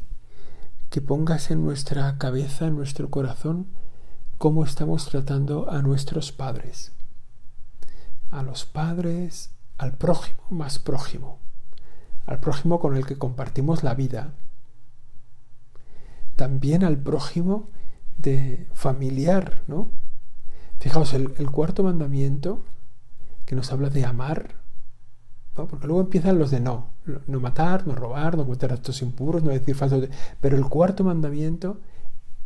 que 0.90 1.00
pongas 1.00 1.52
en 1.52 1.64
nuestra 1.64 2.18
cabeza, 2.18 2.68
en 2.68 2.76
nuestro 2.76 3.10
corazón, 3.10 3.68
cómo 4.38 4.66
estamos 4.66 5.06
tratando 5.06 5.72
a 5.72 5.82
nuestros 5.82 6.34
padres. 6.34 6.92
A 8.30 8.44
los 8.44 8.66
padres, 8.66 9.52
al 9.80 9.98
prójimo 9.98 10.44
más 10.52 10.78
prójimo, 10.78 11.40
al 12.28 12.40
prójimo 12.40 12.80
con 12.80 12.96
el 12.96 13.08
que 13.08 13.18
compartimos 13.18 13.84
la 13.84 13.96
vida. 13.96 14.36
También 16.36 16.84
al 16.84 16.98
prójimo 16.98 17.72
de 18.18 18.68
familiar, 18.74 19.64
¿no? 19.66 19.90
Fijaos, 20.80 21.14
el, 21.14 21.34
el 21.40 21.50
cuarto 21.50 21.84
mandamiento 21.84 22.64
que 23.46 23.56
nos 23.56 23.72
habla 23.72 23.90
de 23.90 24.06
amar 24.06 24.60
porque 25.68 25.88
luego 25.88 26.02
empiezan 26.02 26.40
los 26.40 26.52
de 26.52 26.60
no, 26.60 26.92
no 27.28 27.40
matar, 27.40 27.86
no 27.88 27.96
robar, 27.96 28.38
no 28.38 28.46
cometer 28.46 28.72
actos 28.72 29.02
impuros, 29.02 29.44
no 29.44 29.52
decir 29.52 29.76
falsos. 29.76 30.08
Pero 30.40 30.58
el 30.58 30.66
cuarto 30.66 31.04
mandamiento, 31.04 31.80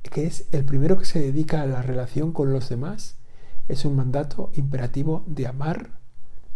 que 0.01 0.25
es 0.25 0.47
el 0.51 0.65
primero 0.65 0.97
que 0.97 1.05
se 1.05 1.19
dedica 1.19 1.61
a 1.61 1.65
la 1.65 1.81
relación 1.81 2.31
con 2.31 2.51
los 2.51 2.69
demás, 2.69 3.17
es 3.67 3.85
un 3.85 3.95
mandato 3.95 4.51
imperativo 4.55 5.23
de 5.27 5.47
amar 5.47 6.02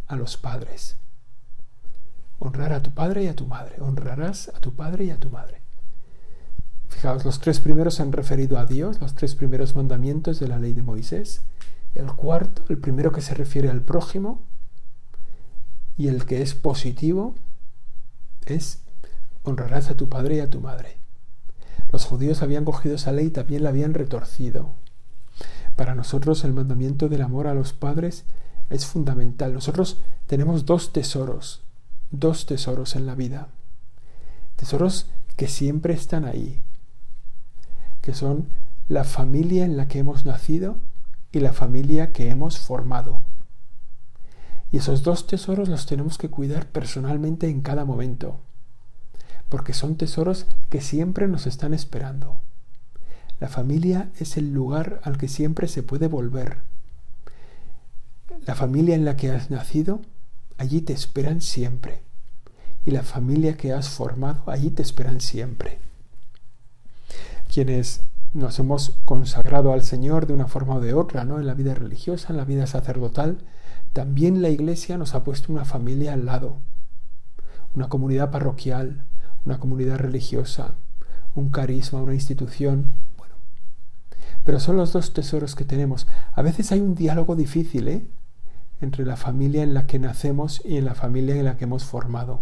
a 0.08 0.16
los 0.16 0.38
padres. 0.38 0.98
Honrar 2.40 2.74
a 2.74 2.82
tu 2.82 2.92
padre 2.92 3.24
y 3.24 3.28
a 3.28 3.36
tu 3.36 3.48
madre. 3.48 3.76
Honrarás 3.80 4.50
a 4.50 4.60
tu 4.60 4.76
padre 4.76 5.06
y 5.06 5.12
a 5.12 5.18
tu 5.18 5.30
madre. 5.30 5.62
Fijaos, 6.90 7.26
los 7.26 7.40
tres 7.40 7.60
primeros 7.60 7.96
se 7.96 8.04
han 8.04 8.12
referido 8.12 8.58
a 8.58 8.66
Dios, 8.66 9.02
los 9.02 9.16
tres 9.16 9.36
primeros 9.36 9.76
mandamientos 9.76 10.40
de 10.40 10.48
la 10.48 10.60
ley 10.60 10.74
de 10.74 10.84
Moisés. 10.84 11.42
El 11.96 12.14
cuarto, 12.14 12.62
el 12.70 12.78
primero 12.78 13.12
que 13.12 13.22
se 13.22 13.34
refiere 13.34 13.70
al 13.70 13.82
prójimo, 13.82 14.42
y 15.98 16.08
el 16.08 16.26
que 16.26 16.42
es 16.42 16.54
positivo 16.54 17.36
es 18.46 18.82
honrarás 19.44 19.90
a 19.90 19.98
tu 19.98 20.08
padre 20.08 20.36
y 20.36 20.40
a 20.40 20.50
tu 20.50 20.62
madre. 20.62 20.98
Los 21.92 22.06
judíos 22.06 22.42
habían 22.42 22.66
cogido 22.66 22.96
esa 22.96 23.12
ley 23.12 23.28
y 23.28 23.32
también 23.32 23.64
la 23.64 23.70
habían 23.70 23.94
retorcido. 23.94 24.72
Para 25.76 25.96
nosotros 25.96 26.44
el 26.44 26.54
mandamiento 26.54 27.10
del 27.10 27.22
amor 27.22 27.48
a 27.48 27.54
los 27.54 27.74
padres 27.74 28.26
es 28.70 28.86
fundamental. 28.86 29.54
Nosotros 29.54 29.98
tenemos 30.26 30.66
dos 30.66 30.94
tesoros, 30.94 31.62
dos 32.12 32.46
tesoros 32.46 32.96
en 32.96 33.06
la 33.06 33.16
vida. 33.16 33.50
Tesoros 34.56 35.10
que 35.36 35.48
siempre 35.48 35.94
están 35.94 36.26
ahí, 36.26 36.62
que 38.02 38.14
son 38.14 38.50
la 38.88 39.04
familia 39.04 39.66
en 39.66 39.78
la 39.78 39.88
que 39.88 40.00
hemos 40.00 40.26
nacido 40.26 40.78
y 41.32 41.40
la 41.40 41.54
familia 41.54 42.12
que 42.12 42.30
hemos 42.30 42.58
formado. 42.58 43.22
Y 44.72 44.78
esos 44.78 45.04
dos 45.04 45.28
tesoros 45.28 45.70
los 45.70 45.86
tenemos 45.86 46.18
que 46.18 46.30
cuidar 46.30 46.68
personalmente 46.68 47.50
en 47.50 47.62
cada 47.62 47.86
momento, 47.86 48.40
porque 49.50 49.74
son 49.74 49.96
tesoros 49.96 50.46
que 50.70 50.82
siempre 50.82 51.28
nos 51.28 51.48
están 51.48 51.74
esperando. 51.74 52.42
La 53.40 53.48
familia 53.48 54.10
es 54.20 54.36
el 54.36 54.52
lugar 54.52 55.00
al 55.04 55.18
que 55.18 55.28
siempre 55.28 55.68
se 55.68 55.84
puede 55.84 56.08
volver. 56.08 56.62
La 58.48 58.56
familia 58.56 58.96
en 58.96 59.04
la 59.04 59.18
que 59.18 59.30
has 59.30 59.52
nacido, 59.52 60.00
allí 60.58 60.80
te 60.80 60.94
esperan 60.94 61.42
siempre. 61.42 62.02
Y 62.86 62.92
la 62.92 63.04
familia 63.04 63.58
que 63.58 63.74
has 63.74 63.90
formado, 63.90 64.50
allí 64.50 64.70
te 64.70 64.82
esperan 64.82 65.20
siempre. 65.20 65.80
Quienes 67.54 68.04
nos 68.34 68.58
hemos 68.60 68.92
consagrado 69.04 69.74
al 69.74 69.84
Señor 69.84 70.28
de 70.28 70.34
una 70.34 70.48
forma 70.48 70.76
o 70.76 70.80
de 70.80 70.94
otra, 70.94 71.26
¿no? 71.26 71.40
En 71.40 71.46
la 71.46 71.56
vida 71.56 71.74
religiosa, 71.74 72.30
en 72.30 72.38
la 72.38 72.46
vida 72.46 72.68
sacerdotal, 72.68 73.40
también 73.92 74.42
la 74.42 74.50
Iglesia 74.50 74.98
nos 74.98 75.14
ha 75.14 75.26
puesto 75.26 75.52
una 75.52 75.66
familia 75.66 76.14
al 76.14 76.26
lado, 76.26 76.56
una 77.76 77.90
comunidad 77.90 78.32
parroquial, 78.32 79.04
una 79.46 79.60
comunidad 79.60 79.98
religiosa, 79.98 80.76
un 81.36 81.50
carisma, 81.50 82.02
una 82.02 82.14
institución. 82.14 82.92
Bueno, 83.18 83.36
pero 84.46 84.62
son 84.62 84.78
los 84.78 84.94
dos 84.94 85.14
tesoros 85.14 85.54
que 85.54 85.66
tenemos. 85.66 86.08
A 86.32 86.42
veces 86.42 86.72
hay 86.72 86.80
un 86.80 86.96
diálogo 86.96 87.36
difícil, 87.36 87.90
¿eh? 87.90 88.08
Entre 88.82 89.06
la 89.06 89.16
familia 89.16 89.64
en 89.64 89.74
la 89.74 89.88
que 89.88 90.00
nacemos 90.00 90.62
y 90.64 90.78
en 90.78 90.86
la 90.86 90.96
familia 90.96 91.36
en 91.36 91.46
la 91.46 91.58
que 91.58 91.66
hemos 91.66 91.84
formado. 91.84 92.42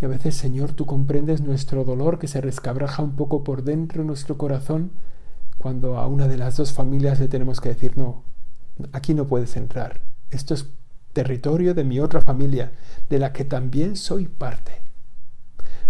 Y 0.00 0.04
a 0.04 0.08
veces, 0.08 0.36
Señor, 0.36 0.72
tú 0.72 0.86
comprendes 0.86 1.40
nuestro 1.40 1.84
dolor 1.84 2.18
que 2.18 2.28
se 2.28 2.40
rescabraja 2.40 3.02
un 3.02 3.16
poco 3.16 3.42
por 3.42 3.64
dentro 3.64 4.02
de 4.02 4.06
nuestro 4.06 4.38
corazón 4.38 4.92
cuando 5.58 5.98
a 5.98 6.06
una 6.06 6.28
de 6.28 6.36
las 6.36 6.56
dos 6.56 6.72
familias 6.72 7.18
le 7.18 7.26
tenemos 7.26 7.60
que 7.60 7.70
decir, 7.70 7.98
no, 7.98 8.22
aquí 8.92 9.12
no 9.12 9.26
puedes 9.26 9.56
entrar. 9.56 10.00
Esto 10.30 10.54
es 10.54 10.66
territorio 11.12 11.74
de 11.74 11.82
mi 11.82 11.98
otra 11.98 12.20
familia, 12.20 12.70
de 13.10 13.18
la 13.18 13.32
que 13.32 13.44
también 13.44 13.96
soy 13.96 14.28
parte. 14.28 14.72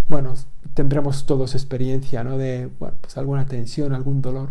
Bueno, 0.08 0.32
tendremos 0.72 1.26
todos 1.26 1.54
experiencia, 1.54 2.24
¿no? 2.24 2.38
De, 2.38 2.70
pues 2.78 3.18
alguna 3.18 3.44
tensión, 3.44 3.92
algún 3.92 4.22
dolor. 4.22 4.50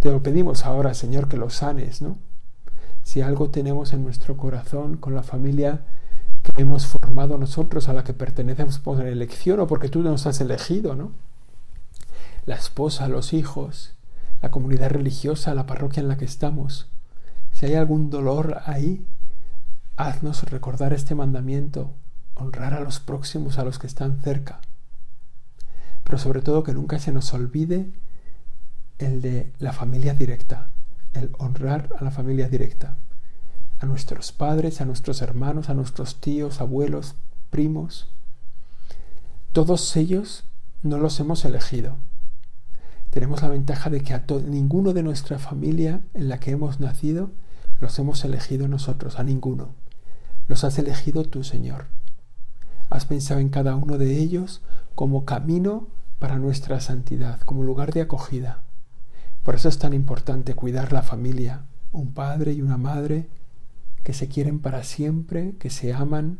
Te 0.00 0.10
lo 0.10 0.20
pedimos 0.20 0.64
ahora, 0.64 0.94
Señor, 0.94 1.28
que 1.28 1.36
lo 1.36 1.48
sanes, 1.48 2.02
¿no? 2.02 2.18
Si 3.02 3.22
algo 3.22 3.50
tenemos 3.50 3.92
en 3.92 4.04
nuestro 4.04 4.36
corazón 4.36 4.96
con 4.96 5.14
la 5.14 5.22
familia 5.22 5.82
que 6.42 6.62
hemos 6.62 6.86
formado 6.86 7.38
nosotros, 7.38 7.88
a 7.88 7.92
la 7.92 8.04
que 8.04 8.14
pertenecemos 8.14 8.78
por 8.78 9.04
elección 9.06 9.60
o 9.60 9.66
porque 9.66 9.88
tú 9.88 10.02
nos 10.02 10.26
has 10.26 10.40
elegido, 10.40 10.94
¿no? 10.94 11.12
La 12.46 12.54
esposa, 12.54 13.08
los 13.08 13.32
hijos, 13.32 13.94
la 14.42 14.50
comunidad 14.50 14.90
religiosa, 14.90 15.54
la 15.54 15.66
parroquia 15.66 16.00
en 16.00 16.08
la 16.08 16.16
que 16.16 16.24
estamos. 16.24 16.88
Si 17.52 17.66
hay 17.66 17.74
algún 17.74 18.10
dolor 18.10 18.62
ahí, 18.64 19.04
haznos 19.96 20.44
recordar 20.44 20.92
este 20.92 21.14
mandamiento, 21.14 21.92
honrar 22.34 22.74
a 22.74 22.80
los 22.80 23.00
próximos, 23.00 23.58
a 23.58 23.64
los 23.64 23.78
que 23.78 23.86
están 23.86 24.20
cerca. 24.20 24.60
Pero 26.04 26.18
sobre 26.18 26.42
todo 26.42 26.62
que 26.62 26.72
nunca 26.72 26.98
se 26.98 27.12
nos 27.12 27.32
olvide 27.34 27.90
el 28.98 29.20
de 29.20 29.52
la 29.58 29.72
familia 29.72 30.14
directa, 30.14 30.68
el 31.12 31.30
honrar 31.38 31.90
a 31.98 32.04
la 32.04 32.10
familia 32.10 32.48
directa 32.48 32.96
a 33.80 33.86
nuestros 33.86 34.30
padres, 34.30 34.80
a 34.80 34.84
nuestros 34.84 35.22
hermanos, 35.22 35.70
a 35.70 35.74
nuestros 35.74 36.20
tíos, 36.20 36.60
abuelos, 36.60 37.14
primos. 37.48 38.08
Todos 39.52 39.96
ellos 39.96 40.44
no 40.82 40.98
los 40.98 41.18
hemos 41.18 41.44
elegido. 41.46 41.96
Tenemos 43.08 43.42
la 43.42 43.48
ventaja 43.48 43.90
de 43.90 44.02
que 44.02 44.12
a 44.12 44.24
ninguno 44.46 44.92
de 44.92 45.02
nuestra 45.02 45.38
familia 45.38 46.02
en 46.14 46.28
la 46.28 46.38
que 46.38 46.52
hemos 46.52 46.78
nacido 46.78 47.30
los 47.80 47.98
hemos 47.98 48.22
elegido 48.24 48.68
nosotros, 48.68 49.18
a 49.18 49.24
ninguno. 49.24 49.70
Los 50.46 50.62
has 50.64 50.78
elegido 50.78 51.24
tú, 51.24 51.42
Señor. 51.42 51.86
Has 52.90 53.06
pensado 53.06 53.40
en 53.40 53.48
cada 53.48 53.74
uno 53.76 53.96
de 53.96 54.18
ellos 54.18 54.60
como 54.94 55.24
camino 55.24 55.88
para 56.18 56.38
nuestra 56.38 56.80
santidad, 56.80 57.40
como 57.40 57.62
lugar 57.62 57.94
de 57.94 58.02
acogida. 58.02 58.62
Por 59.42 59.54
eso 59.54 59.68
es 59.68 59.78
tan 59.78 59.92
importante 59.92 60.54
cuidar 60.54 60.92
la 60.92 61.02
familia, 61.02 61.64
un 61.92 62.12
padre 62.12 62.52
y 62.52 62.62
una 62.62 62.76
madre 62.76 63.28
que 64.02 64.12
se 64.12 64.28
quieren 64.28 64.60
para 64.60 64.82
siempre, 64.82 65.54
que 65.58 65.70
se 65.70 65.92
aman, 65.92 66.38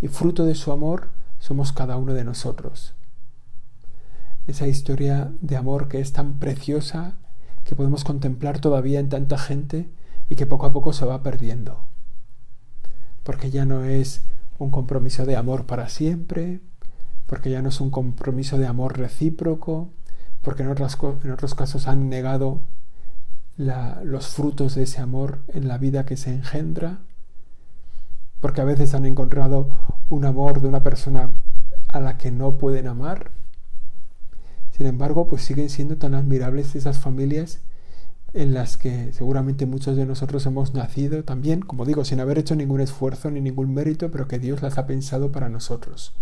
y 0.00 0.08
fruto 0.08 0.44
de 0.44 0.54
su 0.54 0.72
amor 0.72 1.10
somos 1.38 1.72
cada 1.72 1.96
uno 1.96 2.14
de 2.14 2.24
nosotros. 2.24 2.94
Esa 4.46 4.66
historia 4.66 5.32
de 5.40 5.56
amor 5.56 5.88
que 5.88 6.00
es 6.00 6.12
tan 6.12 6.38
preciosa, 6.38 7.16
que 7.64 7.76
podemos 7.76 8.04
contemplar 8.04 8.60
todavía 8.60 9.00
en 9.00 9.08
tanta 9.08 9.38
gente 9.38 9.88
y 10.28 10.36
que 10.36 10.46
poco 10.46 10.66
a 10.66 10.72
poco 10.72 10.92
se 10.92 11.04
va 11.04 11.22
perdiendo. 11.22 11.86
Porque 13.22 13.50
ya 13.50 13.64
no 13.64 13.84
es 13.84 14.24
un 14.58 14.70
compromiso 14.70 15.26
de 15.26 15.36
amor 15.36 15.66
para 15.66 15.88
siempre, 15.88 16.60
porque 17.26 17.50
ya 17.50 17.62
no 17.62 17.68
es 17.68 17.80
un 17.80 17.90
compromiso 17.90 18.58
de 18.58 18.66
amor 18.66 18.98
recíproco, 18.98 19.90
porque 20.42 20.64
en, 20.64 20.70
otros 20.70 21.54
casos 21.54 21.86
han 21.86 22.08
negado 22.08 22.62
los 23.56 24.26
frutos 24.28 24.74
de 24.74 24.82
ese 24.82 25.00
amor 25.00 25.38
en 25.48 25.68
la 25.68 25.78
vida 25.78 26.04
que 26.04 26.16
se 26.16 26.34
engendra, 26.34 26.98
porque 28.40 28.60
a 28.60 28.64
veces 28.64 28.94
han 28.94 29.06
encontrado 29.06 29.70
un 30.08 30.24
amor 30.24 30.60
de 30.60 30.68
una 30.68 30.82
persona 30.82 31.30
a 31.88 32.00
la 32.00 32.18
que 32.18 32.32
no 32.32 32.58
pueden 32.58 32.88
amar. 32.88 33.30
Sin 34.72 34.86
embargo, 34.86 35.26
pues 35.26 35.42
siguen 35.42 35.70
siendo 35.70 35.96
tan 35.96 36.14
admirables 36.14 36.74
esas 36.74 36.98
familias 36.98 37.60
en 38.34 38.54
las 38.54 38.78
que 38.78 39.12
seguramente 39.12 39.66
muchos 39.66 39.96
de 39.96 40.06
nosotros 40.06 40.44
hemos 40.46 40.74
nacido 40.74 41.22
también, 41.22 41.60
como 41.60 41.84
digo, 41.84 42.04
sin 42.04 42.18
haber 42.18 42.38
hecho 42.38 42.56
ningún 42.56 42.80
esfuerzo 42.80 43.30
ni 43.30 43.40
ningún 43.40 43.72
mérito, 43.74 44.10
pero 44.10 44.26
que 44.26 44.38
Dios 44.38 44.62
las 44.62 44.78
ha 44.78 44.86
pensado 44.86 45.30
para 45.30 45.48
nosotros. 45.48 46.14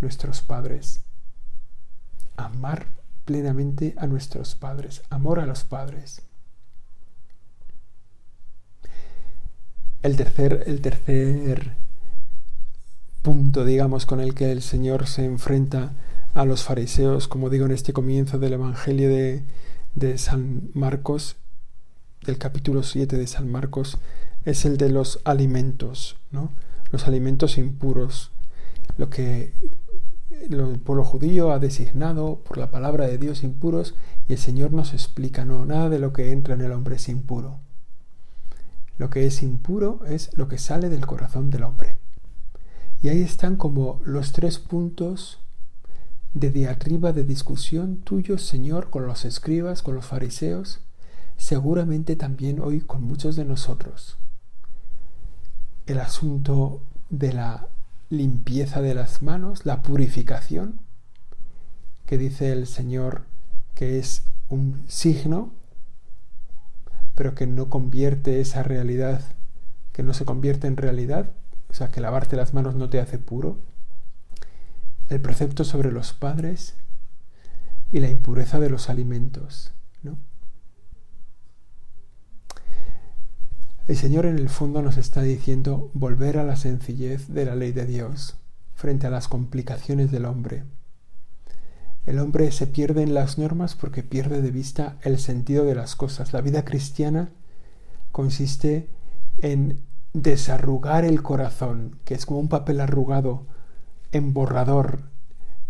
Nuestros 0.00 0.42
padres. 0.42 1.02
Amar 2.36 2.86
plenamente 3.24 3.94
a 3.96 4.06
nuestros 4.06 4.54
padres, 4.54 5.02
amor 5.10 5.40
a 5.40 5.46
los 5.46 5.64
padres. 5.64 6.22
El 10.02 10.16
tercer, 10.16 10.64
el 10.66 10.80
tercer 10.80 11.76
punto, 13.22 13.64
digamos, 13.64 14.06
con 14.06 14.20
el 14.20 14.34
que 14.34 14.50
el 14.50 14.62
Señor 14.62 15.06
se 15.06 15.24
enfrenta 15.24 15.92
a 16.34 16.44
los 16.44 16.64
fariseos, 16.64 17.28
como 17.28 17.50
digo 17.50 17.66
en 17.66 17.72
este 17.72 17.92
comienzo 17.92 18.38
del 18.38 18.54
Evangelio 18.54 19.08
de, 19.10 20.18
San 20.18 20.70
Marcos, 20.74 21.36
del 22.24 22.38
capítulo 22.38 22.82
7 22.82 23.16
de 23.16 23.26
San 23.26 23.50
Marcos, 23.50 23.98
es 24.44 24.64
el 24.64 24.76
de 24.76 24.90
los 24.90 25.20
alimentos, 25.24 26.16
¿no? 26.30 26.52
los 26.92 27.06
alimentos 27.06 27.58
impuros, 27.58 28.30
lo 28.96 29.10
que 29.10 29.52
el 30.30 30.78
pueblo 30.80 31.04
judío 31.04 31.52
ha 31.52 31.58
designado 31.58 32.40
por 32.40 32.58
la 32.58 32.70
palabra 32.70 33.06
de 33.06 33.18
Dios 33.18 33.42
impuros 33.42 33.94
y 34.28 34.32
el 34.32 34.38
Señor 34.38 34.72
nos 34.72 34.92
explica, 34.92 35.44
no, 35.44 35.64
nada 35.64 35.88
de 35.88 35.98
lo 35.98 36.12
que 36.12 36.32
entra 36.32 36.54
en 36.54 36.60
el 36.60 36.72
hombre 36.72 36.96
es 36.96 37.08
impuro. 37.08 37.58
Lo 38.96 39.10
que 39.10 39.26
es 39.26 39.42
impuro 39.42 40.04
es 40.06 40.30
lo 40.36 40.48
que 40.48 40.58
sale 40.58 40.88
del 40.88 41.06
corazón 41.06 41.50
del 41.50 41.64
hombre. 41.64 41.96
Y 43.02 43.08
ahí 43.08 43.22
están 43.22 43.56
como 43.56 44.00
los 44.04 44.32
tres 44.32 44.58
puntos 44.58 45.40
de 46.34 46.50
diatriba, 46.50 47.12
de 47.12 47.24
discusión 47.24 47.98
tuyo, 47.98 48.38
Señor, 48.38 48.90
con 48.90 49.06
los 49.06 49.24
escribas, 49.24 49.82
con 49.82 49.94
los 49.94 50.06
fariseos, 50.06 50.80
seguramente 51.36 52.14
también 52.14 52.60
hoy 52.60 52.80
con 52.82 53.02
muchos 53.02 53.36
de 53.36 53.44
nosotros. 53.44 54.18
El 55.86 55.98
asunto 55.98 56.82
de 57.08 57.32
la 57.32 57.68
limpieza 58.10 58.82
de 58.82 58.94
las 58.94 59.22
manos, 59.22 59.64
la 59.64 59.82
purificación, 59.82 60.80
que 62.06 62.18
dice 62.18 62.52
el 62.52 62.66
Señor 62.66 63.22
que 63.74 63.98
es 63.98 64.24
un 64.48 64.84
signo, 64.88 65.52
pero 67.14 67.34
que 67.34 67.46
no 67.46 67.70
convierte 67.70 68.40
esa 68.40 68.62
realidad, 68.62 69.22
que 69.92 70.02
no 70.02 70.12
se 70.12 70.24
convierte 70.24 70.66
en 70.66 70.76
realidad, 70.76 71.30
o 71.70 71.74
sea, 71.74 71.88
que 71.88 72.00
lavarte 72.00 72.36
las 72.36 72.52
manos 72.52 72.74
no 72.74 72.90
te 72.90 73.00
hace 73.00 73.18
puro. 73.18 73.58
El 75.08 75.20
precepto 75.20 75.64
sobre 75.64 75.92
los 75.92 76.12
padres 76.12 76.74
y 77.92 78.00
la 78.00 78.08
impureza 78.08 78.58
de 78.58 78.70
los 78.70 78.90
alimentos, 78.90 79.72
¿no? 80.02 80.18
El 83.90 83.96
Señor 83.96 84.24
en 84.24 84.38
el 84.38 84.48
fondo 84.48 84.82
nos 84.82 84.98
está 84.98 85.20
diciendo 85.20 85.90
volver 85.94 86.38
a 86.38 86.44
la 86.44 86.54
sencillez 86.54 87.26
de 87.26 87.44
la 87.44 87.56
ley 87.56 87.72
de 87.72 87.86
Dios 87.86 88.36
frente 88.72 89.08
a 89.08 89.10
las 89.10 89.26
complicaciones 89.26 90.12
del 90.12 90.26
hombre. 90.26 90.62
El 92.06 92.20
hombre 92.20 92.52
se 92.52 92.68
pierde 92.68 93.02
en 93.02 93.14
las 93.14 93.36
normas 93.36 93.74
porque 93.74 94.04
pierde 94.04 94.42
de 94.42 94.52
vista 94.52 94.96
el 95.02 95.18
sentido 95.18 95.64
de 95.64 95.74
las 95.74 95.96
cosas. 95.96 96.32
La 96.32 96.40
vida 96.40 96.64
cristiana 96.64 97.30
consiste 98.12 98.88
en 99.38 99.82
desarrugar 100.12 101.04
el 101.04 101.20
corazón, 101.20 101.98
que 102.04 102.14
es 102.14 102.26
como 102.26 102.38
un 102.38 102.48
papel 102.48 102.78
arrugado, 102.80 103.48
emborrador, 104.12 105.00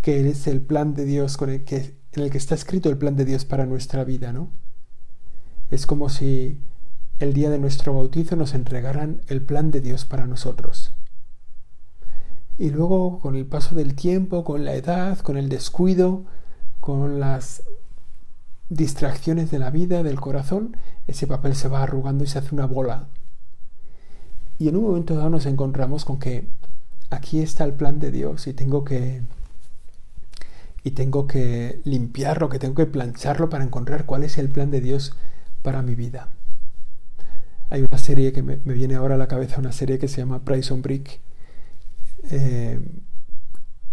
que 0.02 0.28
es 0.28 0.46
el 0.46 0.60
plan 0.60 0.92
de 0.92 1.06
Dios 1.06 1.38
que, 1.38 1.96
en 2.12 2.22
el 2.22 2.28
que 2.28 2.36
está 2.36 2.54
escrito 2.54 2.90
el 2.90 2.98
plan 2.98 3.16
de 3.16 3.24
Dios 3.24 3.46
para 3.46 3.64
nuestra 3.64 4.04
vida, 4.04 4.34
¿no? 4.34 4.50
Es 5.70 5.86
como 5.86 6.10
si 6.10 6.60
el 7.20 7.34
día 7.34 7.50
de 7.50 7.58
nuestro 7.58 7.94
bautizo 7.94 8.34
nos 8.34 8.54
entregarán 8.54 9.20
el 9.28 9.42
plan 9.42 9.70
de 9.70 9.82
Dios 9.82 10.06
para 10.06 10.26
nosotros. 10.26 10.94
Y 12.58 12.70
luego, 12.70 13.20
con 13.20 13.36
el 13.36 13.46
paso 13.46 13.74
del 13.74 13.94
tiempo, 13.94 14.42
con 14.42 14.64
la 14.64 14.74
edad, 14.74 15.18
con 15.18 15.36
el 15.36 15.48
descuido, 15.50 16.24
con 16.80 17.20
las 17.20 17.62
distracciones 18.70 19.50
de 19.50 19.58
la 19.58 19.70
vida, 19.70 20.02
del 20.02 20.18
corazón, 20.18 20.76
ese 21.06 21.26
papel 21.26 21.54
se 21.54 21.68
va 21.68 21.82
arrugando 21.82 22.24
y 22.24 22.26
se 22.26 22.38
hace 22.38 22.54
una 22.54 22.66
bola. 22.66 23.08
Y 24.58 24.68
en 24.68 24.76
un 24.76 24.84
momento 24.84 25.14
dado 25.14 25.30
nos 25.30 25.46
encontramos 25.46 26.06
con 26.06 26.18
que 26.18 26.48
aquí 27.10 27.40
está 27.40 27.64
el 27.64 27.74
plan 27.74 27.98
de 27.98 28.10
Dios 28.10 28.46
y 28.46 28.54
tengo 28.54 28.84
que 28.84 29.22
y 30.82 30.92
tengo 30.92 31.26
que 31.26 31.82
limpiarlo, 31.84 32.48
que 32.48 32.58
tengo 32.58 32.74
que 32.74 32.86
plancharlo 32.86 33.50
para 33.50 33.64
encontrar 33.64 34.06
cuál 34.06 34.22
es 34.24 34.38
el 34.38 34.48
plan 34.48 34.70
de 34.70 34.80
Dios 34.80 35.14
para 35.62 35.82
mi 35.82 35.94
vida. 35.94 36.28
Hay 37.70 37.82
una 37.82 37.98
serie 37.98 38.32
que 38.32 38.42
me, 38.42 38.56
viene 38.56 38.96
ahora 38.96 39.14
a 39.14 39.18
la 39.18 39.28
cabeza, 39.28 39.60
una 39.60 39.72
serie 39.72 39.98
que 39.98 40.08
se 40.08 40.18
llama 40.18 40.44
Prison 40.44 40.82
Brick, 40.82 41.20
eh, 42.30 42.80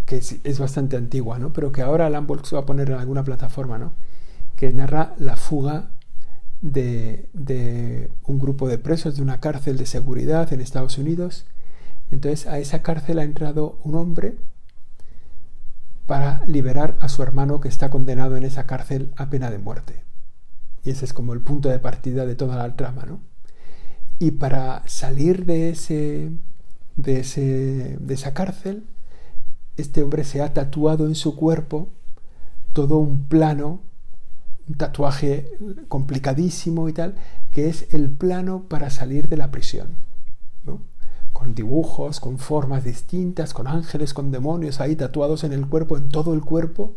que 0.06 0.18
es, 0.18 0.60
bastante 0.60 0.98
antigua, 0.98 1.38
¿no? 1.38 1.54
pero 1.54 1.72
que 1.72 1.82
ahora 1.82 2.08
Alan 2.08 2.28
va 2.28 2.60
a 2.60 2.66
poner 2.66 2.90
en 2.90 2.98
alguna 2.98 3.24
plataforma, 3.24 3.78
¿no? 3.78 3.94
que 4.56 4.72
narra 4.72 5.14
la 5.20 5.36
fuga 5.36 5.92
de, 6.62 7.30
de, 7.34 8.10
un 8.24 8.40
grupo 8.40 8.68
de 8.68 8.80
presos 8.80 9.16
de 9.16 9.22
una 9.22 9.40
cárcel 9.40 9.78
de 9.78 9.86
seguridad 9.86 10.52
en 10.52 10.62
Estados 10.62 10.98
Unidos. 10.98 11.46
Entonces 12.10 12.48
a 12.48 12.58
esa 12.58 12.82
cárcel 12.82 13.20
ha 13.20 13.24
entrado 13.24 13.80
un 13.84 13.96
hombre 13.96 14.36
para 16.08 16.42
liberar 16.46 16.98
a 17.02 17.10
su 17.10 17.22
hermano 17.22 17.60
que 17.60 17.68
está 17.68 17.90
condenado 17.90 18.38
en 18.38 18.44
esa 18.44 18.66
cárcel 18.66 19.12
a 19.18 19.30
pena 19.30 19.52
de 19.52 19.60
muerte. 19.60 20.04
Y 20.84 20.90
ese 20.90 21.06
es 21.06 21.14
como 21.14 21.34
el 21.34 21.42
punto 21.42 21.70
de 21.70 21.80
partida 21.80 22.26
de 22.26 22.36
toda 22.36 22.56
la 22.56 22.76
trama, 22.76 23.04
¿no? 23.06 23.20
Y 24.20 24.32
para 24.32 24.84
salir 24.88 25.46
de 25.46 25.70
ese 25.70 26.32
de, 26.98 27.20
ese, 27.22 27.98
de 28.00 28.14
esa 28.14 28.34
cárcel, 28.34 28.84
este 29.78 30.04
hombre 30.04 30.26
se 30.26 30.42
ha 30.42 30.54
tatuado 30.54 31.08
en 31.08 31.16
su 31.16 31.36
cuerpo 31.36 31.90
todo 32.74 32.98
un 32.98 33.26
plano, 33.28 33.82
un 34.68 34.76
tatuaje 34.76 35.50
complicadísimo 35.88 36.90
y 36.90 36.94
tal, 36.94 37.16
que 37.52 37.70
es 37.70 37.94
el 37.94 38.10
plano 38.10 38.64
para 38.68 38.90
salir 38.90 39.30
de 39.30 39.38
la 39.38 39.52
prisión. 39.52 39.96
Con 41.32 41.54
dibujos, 41.54 42.20
con 42.20 42.40
formas 42.40 42.84
distintas, 42.84 43.54
con 43.54 43.68
ángeles, 43.68 44.16
con 44.16 44.32
demonios 44.32 44.82
ahí 44.82 44.96
tatuados 44.96 45.44
en 45.44 45.54
el 45.54 45.68
cuerpo, 45.68 45.96
en 45.96 46.10
todo 46.10 46.34
el 46.34 46.42
cuerpo, 46.42 46.96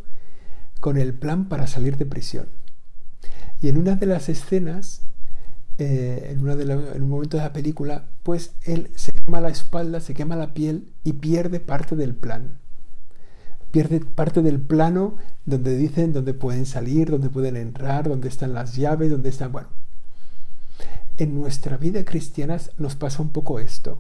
con 0.81 0.97
el 0.97 1.13
plan 1.13 1.47
para 1.47 1.67
salir 1.67 1.99
de 1.99 2.07
prisión. 2.07 2.47
Y 3.61 3.69
en 3.69 3.77
una 3.77 3.97
de 3.97 4.07
las 4.07 4.31
escenas 4.31 5.03
eh, 5.79 6.29
en, 6.31 7.03
un 7.03 7.09
momento 7.09 7.37
de 7.37 7.43
la 7.43 7.53
película, 7.53 8.05
pues 8.23 8.53
él 8.63 8.91
se 8.95 9.13
quema 9.13 9.41
la 9.41 9.49
espalda, 9.49 10.01
se 10.01 10.15
quema 10.15 10.37
la 10.37 10.53
piel 10.53 10.89
y 11.05 11.15
pierde 11.15 11.61
parte 11.61 11.97
del 11.97 12.15
plan. 12.15 12.59
Pierde 13.71 14.01
parte 14.01 14.43
del 14.43 14.61
plano 14.61 15.17
donde 15.47 15.77
dicen 15.77 16.13
dónde 16.13 16.35
pueden 16.35 16.67
salir, 16.67 17.11
dónde 17.11 17.31
pueden 17.31 17.57
entrar, 17.57 18.09
dónde 18.09 18.29
están 18.29 18.53
las 18.53 18.77
llaves, 18.77 19.11
dónde 19.11 19.29
están... 19.29 19.53
Bueno, 19.53 19.69
en 21.17 21.35
nuestra 21.35 21.77
vida 21.77 22.05
cristiana 22.05 22.59
nos 22.79 22.97
pasa 22.97 23.23
un 23.23 23.31
poco 23.31 23.61
esto. 23.61 23.99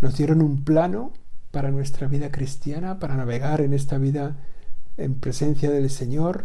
Nos 0.00 0.16
dieron 0.16 0.42
un 0.42 0.64
plano 0.64 1.12
para 1.50 1.70
nuestra 1.70 2.08
vida 2.08 2.30
cristiana, 2.30 2.98
para 2.98 3.16
navegar 3.16 3.60
en 3.60 3.74
esta 3.74 3.98
vida 3.98 4.36
en 4.96 5.14
presencia 5.14 5.70
del 5.70 5.90
Señor, 5.90 6.44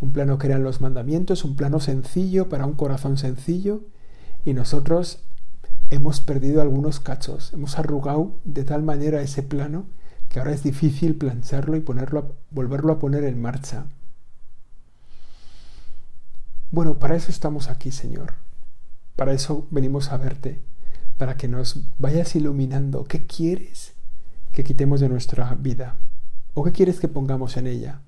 un 0.00 0.12
plano 0.12 0.38
que 0.38 0.48
eran 0.48 0.62
los 0.62 0.80
mandamientos, 0.80 1.44
un 1.44 1.56
plano 1.56 1.80
sencillo 1.80 2.48
para 2.48 2.66
un 2.66 2.74
corazón 2.74 3.16
sencillo, 3.16 3.82
y 4.46 4.54
nosotros 4.54 5.24
hemos 5.90 6.20
perdido 6.20 6.62
algunos 6.62 7.00
cachos, 7.00 7.52
hemos 7.52 7.78
arrugado 7.78 8.40
de 8.44 8.62
tal 8.62 8.82
manera 8.84 9.20
ese 9.20 9.42
plano 9.42 9.86
que 10.28 10.38
ahora 10.38 10.52
es 10.52 10.62
difícil 10.62 11.16
plancharlo 11.16 11.76
y 11.76 11.80
ponerlo, 11.80 12.36
volverlo 12.52 12.92
a 12.92 12.98
poner 13.00 13.24
en 13.24 13.42
marcha. 13.42 13.86
Bueno, 16.70 17.00
para 17.00 17.16
eso 17.16 17.30
estamos 17.30 17.68
aquí, 17.68 17.90
Señor. 17.90 18.34
Para 19.16 19.32
eso 19.32 19.66
venimos 19.72 20.12
a 20.12 20.16
verte, 20.16 20.62
para 21.18 21.36
que 21.36 21.48
nos 21.48 21.82
vayas 21.98 22.36
iluminando 22.36 23.02
qué 23.04 23.26
quieres 23.26 23.94
que 24.52 24.62
quitemos 24.62 25.00
de 25.00 25.08
nuestra 25.08 25.52
vida 25.56 25.96
o 26.54 26.62
qué 26.62 26.70
quieres 26.70 27.00
que 27.00 27.08
pongamos 27.08 27.56
en 27.56 27.66
ella. 27.66 28.00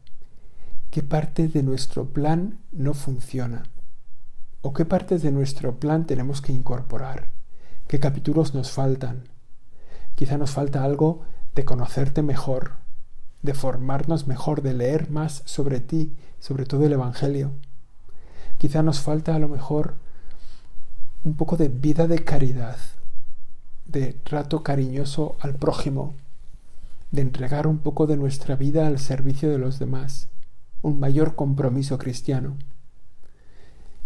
¿Qué 0.93 1.03
parte 1.03 1.49
de 1.49 1.65
nuestro 1.65 2.11
plan 2.11 2.61
no 2.71 2.95
funciona? 2.95 3.65
¿O 4.61 4.73
qué 4.73 4.85
partes 4.85 5.23
de 5.23 5.31
nuestro 5.31 5.79
plan 5.79 6.05
tenemos 6.05 6.43
que 6.43 6.53
incorporar? 6.53 7.29
¿Qué 7.87 8.01
capítulos 8.01 8.55
nos 8.55 8.73
faltan? 8.73 9.29
Quizá 10.17 10.37
nos 10.37 10.51
falta 10.51 10.83
algo 10.83 11.23
de 11.55 11.65
conocerte 11.65 12.23
mejor, 12.23 12.73
de 13.43 13.55
formarnos 13.55 14.27
mejor, 14.27 14.63
de 14.63 14.75
leer 14.75 15.11
más 15.11 15.43
sobre 15.45 15.79
ti, 15.79 16.17
sobre 16.41 16.67
todo 16.67 16.85
el 16.85 16.93
Evangelio. 16.93 17.53
Quizá 18.59 18.83
nos 18.83 18.99
falta 18.99 19.37
a 19.37 19.39
lo 19.39 19.47
mejor 19.49 19.95
un 21.23 21.35
poco 21.37 21.57
de 21.57 21.69
vida 21.69 22.09
de 22.09 22.25
caridad, 22.25 22.79
de 23.87 24.13
trato 24.13 24.65
cariñoso 24.65 25.37
al 25.39 25.55
prójimo, 25.55 26.17
de 27.13 27.23
entregar 27.23 27.69
un 27.69 27.79
poco 27.79 28.09
de 28.09 28.17
nuestra 28.17 28.57
vida 28.57 28.89
al 28.89 28.99
servicio 28.99 29.51
de 29.51 29.59
los 29.59 29.79
demás, 29.79 30.29
un 30.83 30.99
mayor 30.99 31.37
compromiso 31.37 31.97
cristiano. 31.97 32.57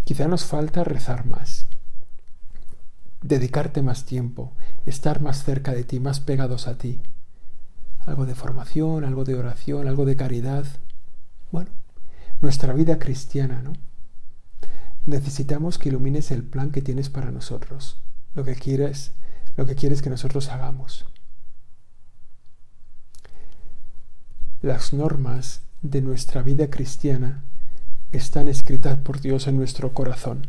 Quizá 0.04 0.26
nos 0.26 0.44
falta 0.44 0.82
rezar 0.82 1.26
más, 1.26 1.66
dedicarte 3.22 3.82
más 3.82 4.04
tiempo, 4.04 4.52
estar 4.84 5.20
más 5.22 5.44
cerca 5.44 5.72
de 5.72 5.84
ti, 5.84 6.00
más 6.00 6.20
pegados 6.20 6.66
a 6.66 6.76
ti. 6.76 7.00
Algo 8.00 8.26
de 8.26 8.34
formación, 8.34 9.04
algo 9.04 9.24
de 9.24 9.36
oración, 9.36 9.86
algo 9.86 10.04
de 10.04 10.16
caridad. 10.16 10.66
Bueno, 11.52 11.70
nuestra 12.40 12.72
vida 12.72 12.98
cristiana, 12.98 13.62
¿no? 13.62 13.74
Necesitamos 15.06 15.78
que 15.78 15.88
ilumines 15.88 16.30
el 16.32 16.42
plan 16.42 16.70
que 16.72 16.82
tienes 16.82 17.08
para 17.08 17.30
nosotros, 17.30 17.96
lo 18.34 18.44
que 18.44 18.56
quieres, 18.56 19.12
lo 19.56 19.66
que 19.66 19.76
quieres 19.76 20.02
que 20.02 20.10
nosotros 20.10 20.48
hagamos. 20.48 21.06
Las 24.62 24.92
normas 24.92 25.62
de 25.80 26.02
nuestra 26.02 26.42
vida 26.42 26.70
cristiana 26.70 27.44
están 28.12 28.48
escritas 28.48 28.98
por 28.98 29.20
Dios 29.20 29.46
en 29.46 29.56
nuestro 29.56 29.92
corazón. 29.92 30.46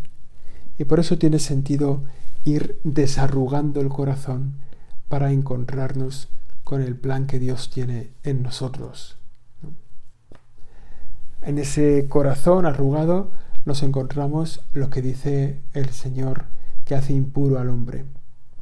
Y 0.78 0.86
por 0.86 1.00
eso 1.00 1.18
tiene 1.18 1.40
sentido 1.40 2.04
ir 2.46 2.80
desarrugando 2.84 3.82
el 3.82 3.90
corazón 3.90 4.56
para 5.08 5.32
encontrarnos 5.32 6.28
con 6.64 6.82
el 6.82 6.96
plan 6.96 7.28
que 7.28 7.40
Dios 7.40 7.70
tiene 7.70 8.12
en 8.24 8.44
nosotros. 8.44 9.18
En 11.42 11.58
ese 11.58 12.08
corazón 12.08 12.66
arrugado 12.66 13.32
nos 13.66 13.84
encontramos 13.84 14.62
lo 14.74 14.90
que 14.90 15.02
dice 15.02 15.60
el 15.74 15.90
Señor 15.90 16.46
que 16.86 16.96
hace 16.96 17.14
impuro 17.14 17.60
al 17.60 17.70
hombre, 17.70 18.06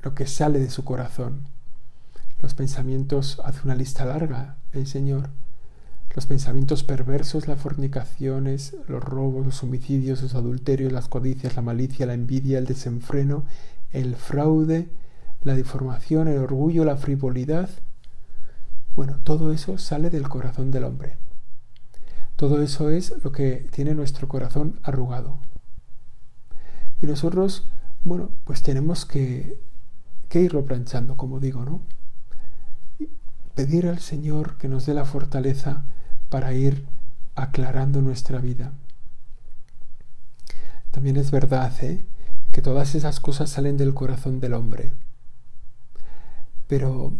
lo 0.01 0.13
que 0.13 0.25
sale 0.27 0.59
de 0.59 0.69
su 0.69 0.83
corazón. 0.83 1.45
Los 2.41 2.53
pensamientos, 2.53 3.39
hace 3.45 3.61
una 3.63 3.75
lista 3.75 4.05
larga 4.05 4.57
el 4.73 4.87
Señor 4.87 5.29
los 6.13 6.25
pensamientos 6.25 6.83
perversos, 6.83 7.47
las 7.47 7.59
fornicaciones, 7.59 8.75
los 8.87 9.03
robos, 9.03 9.45
los 9.45 9.63
homicidios, 9.63 10.21
los 10.21 10.35
adulterios, 10.35 10.91
las 10.91 11.07
codicias, 11.07 11.55
la 11.55 11.61
malicia, 11.61 12.05
la 12.05 12.13
envidia, 12.13 12.59
el 12.59 12.65
desenfreno, 12.65 13.45
el 13.91 14.15
fraude, 14.15 14.89
la 15.43 15.55
deformación, 15.55 16.27
el 16.27 16.37
orgullo, 16.37 16.83
la 16.83 16.97
frivolidad. 16.97 17.69
Bueno, 18.95 19.19
todo 19.23 19.53
eso 19.53 19.77
sale 19.77 20.09
del 20.09 20.27
corazón 20.27 20.69
del 20.71 20.83
hombre. 20.83 21.17
Todo 22.35 22.61
eso 22.61 22.89
es 22.89 23.13
lo 23.23 23.31
que 23.31 23.67
tiene 23.71 23.95
nuestro 23.95 24.27
corazón 24.27 24.79
arrugado. 24.83 25.39
Y 27.01 27.05
nosotros, 27.05 27.69
bueno, 28.03 28.31
pues 28.43 28.61
tenemos 28.63 29.05
que, 29.05 29.59
que 30.27 30.41
irlo 30.41 30.65
planchando, 30.65 31.15
como 31.15 31.39
digo, 31.39 31.63
¿no? 31.63 31.81
Pedir 33.55 33.87
al 33.87 33.99
Señor 33.99 34.57
que 34.57 34.67
nos 34.67 34.85
dé 34.85 34.93
la 34.93 35.05
fortaleza 35.05 35.85
para 36.31 36.53
ir 36.53 36.87
aclarando 37.35 38.01
nuestra 38.01 38.39
vida. 38.39 38.71
También 40.89 41.17
es 41.17 41.29
verdad 41.29 41.73
¿eh? 41.83 42.05
que 42.53 42.61
todas 42.61 42.95
esas 42.95 43.19
cosas 43.19 43.49
salen 43.49 43.75
del 43.75 43.93
corazón 43.93 44.39
del 44.39 44.53
hombre. 44.53 44.93
Pero 46.67 47.13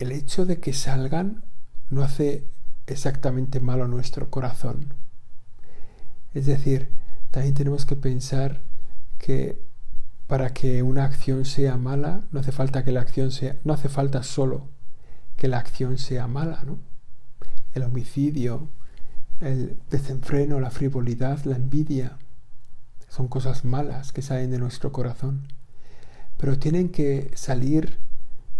el 0.00 0.10
hecho 0.10 0.44
de 0.44 0.58
que 0.58 0.72
salgan 0.72 1.44
no 1.88 2.02
hace 2.02 2.48
exactamente 2.88 3.60
malo 3.60 3.84
a 3.84 3.88
nuestro 3.88 4.28
corazón. 4.28 4.92
Es 6.34 6.46
decir, 6.46 6.90
también 7.30 7.54
tenemos 7.54 7.86
que 7.86 7.94
pensar 7.94 8.60
que 9.18 9.62
para 10.26 10.52
que 10.52 10.82
una 10.82 11.04
acción 11.04 11.44
sea 11.44 11.76
mala, 11.76 12.22
no 12.32 12.40
hace 12.40 12.50
falta 12.50 12.82
que 12.82 12.90
la 12.90 13.02
acción 13.02 13.30
sea, 13.30 13.56
no 13.62 13.72
hace 13.72 13.88
falta 13.88 14.24
solo 14.24 14.68
que 15.36 15.46
la 15.46 15.58
acción 15.58 15.96
sea 15.96 16.26
mala, 16.26 16.64
¿no? 16.66 16.95
El 17.76 17.84
homicidio, 17.84 18.68
el 19.40 19.78
desenfreno, 19.90 20.60
la 20.60 20.70
frivolidad, 20.70 21.44
la 21.44 21.56
envidia. 21.56 22.18
Son 23.08 23.28
cosas 23.28 23.64
malas 23.64 24.12
que 24.12 24.22
salen 24.22 24.50
de 24.50 24.58
nuestro 24.58 24.92
corazón, 24.92 25.48
pero 26.38 26.58
tienen 26.58 26.90
que 26.90 27.30
salir 27.34 27.98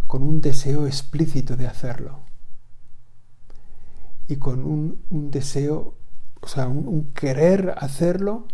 con 0.07 0.23
un 0.23 0.41
deseo 0.41 0.87
explícito 0.87 1.57
de 1.57 1.67
hacerlo 1.67 2.21
y 4.29 4.37
con 4.37 4.65
un, 4.65 5.31
deseo, 5.31 5.95
o 6.41 6.49
sea, 6.49 6.69
un, 6.69 7.13
querer 7.13 7.75
hacerlo 7.79 8.47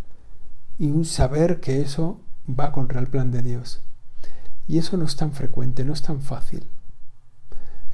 y 0.78 0.90
un 0.90 1.04
saber 1.04 1.60
que 1.60 1.80
eso 1.80 2.20
va 2.48 2.72
contra 2.72 3.00
el 3.00 3.06
plan 3.06 3.30
de 3.30 3.42
Dios. 3.42 3.82
Y 4.66 4.78
eso 4.78 4.96
no 4.96 5.04
es 5.04 5.16
tan 5.16 5.32
frecuente, 5.32 5.84
no 5.84 5.92
es 5.92 6.02
tan 6.02 6.22
fácil. 6.22 6.66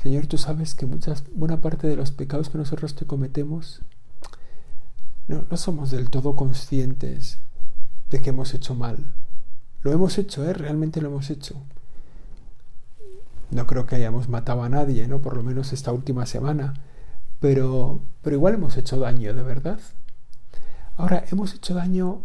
Señor, 0.02 0.26
tú 0.26 0.38
sabes 0.38 0.74
que 0.74 0.86
muchas, 0.86 1.24
buena 1.34 1.60
parte 1.60 1.86
de 1.86 1.96
los 1.96 2.12
pecados 2.12 2.50
que 2.50 2.58
nosotros 2.58 2.94
te 2.94 3.06
cometemos 3.06 3.82
no, 5.28 5.44
somos 5.58 5.90
del 5.90 6.08
todo 6.08 6.34
conscientes 6.34 7.38
de 8.08 8.20
que 8.20 8.30
hemos 8.30 8.54
hecho 8.54 8.74
mal. 8.74 9.12
Lo 9.82 9.92
hemos 9.92 10.16
hecho, 10.16 10.42
¿eh? 10.48 10.54
Realmente 10.54 11.02
lo 11.02 11.08
hemos 11.08 11.28
hecho. 11.28 11.54
No 13.50 13.66
creo 13.66 13.84
que 13.84 13.96
hayamos 13.96 14.28
matado 14.30 14.62
a 14.62 14.70
nadie, 14.70 15.06
¿no? 15.06 15.20
Por 15.20 15.36
lo 15.36 15.42
menos 15.42 15.74
esta 15.74 15.92
última 15.92 16.24
semana. 16.24 16.74
Pero, 17.40 18.00
pero 18.22 18.36
igual 18.36 18.54
hemos 18.54 18.78
hecho 18.78 18.98
daño, 18.98 19.34
de 19.34 19.42
verdad. 19.42 19.80
Ahora, 20.96 21.24
hemos 21.30 21.54
hecho 21.54 21.74
daño 21.74 22.22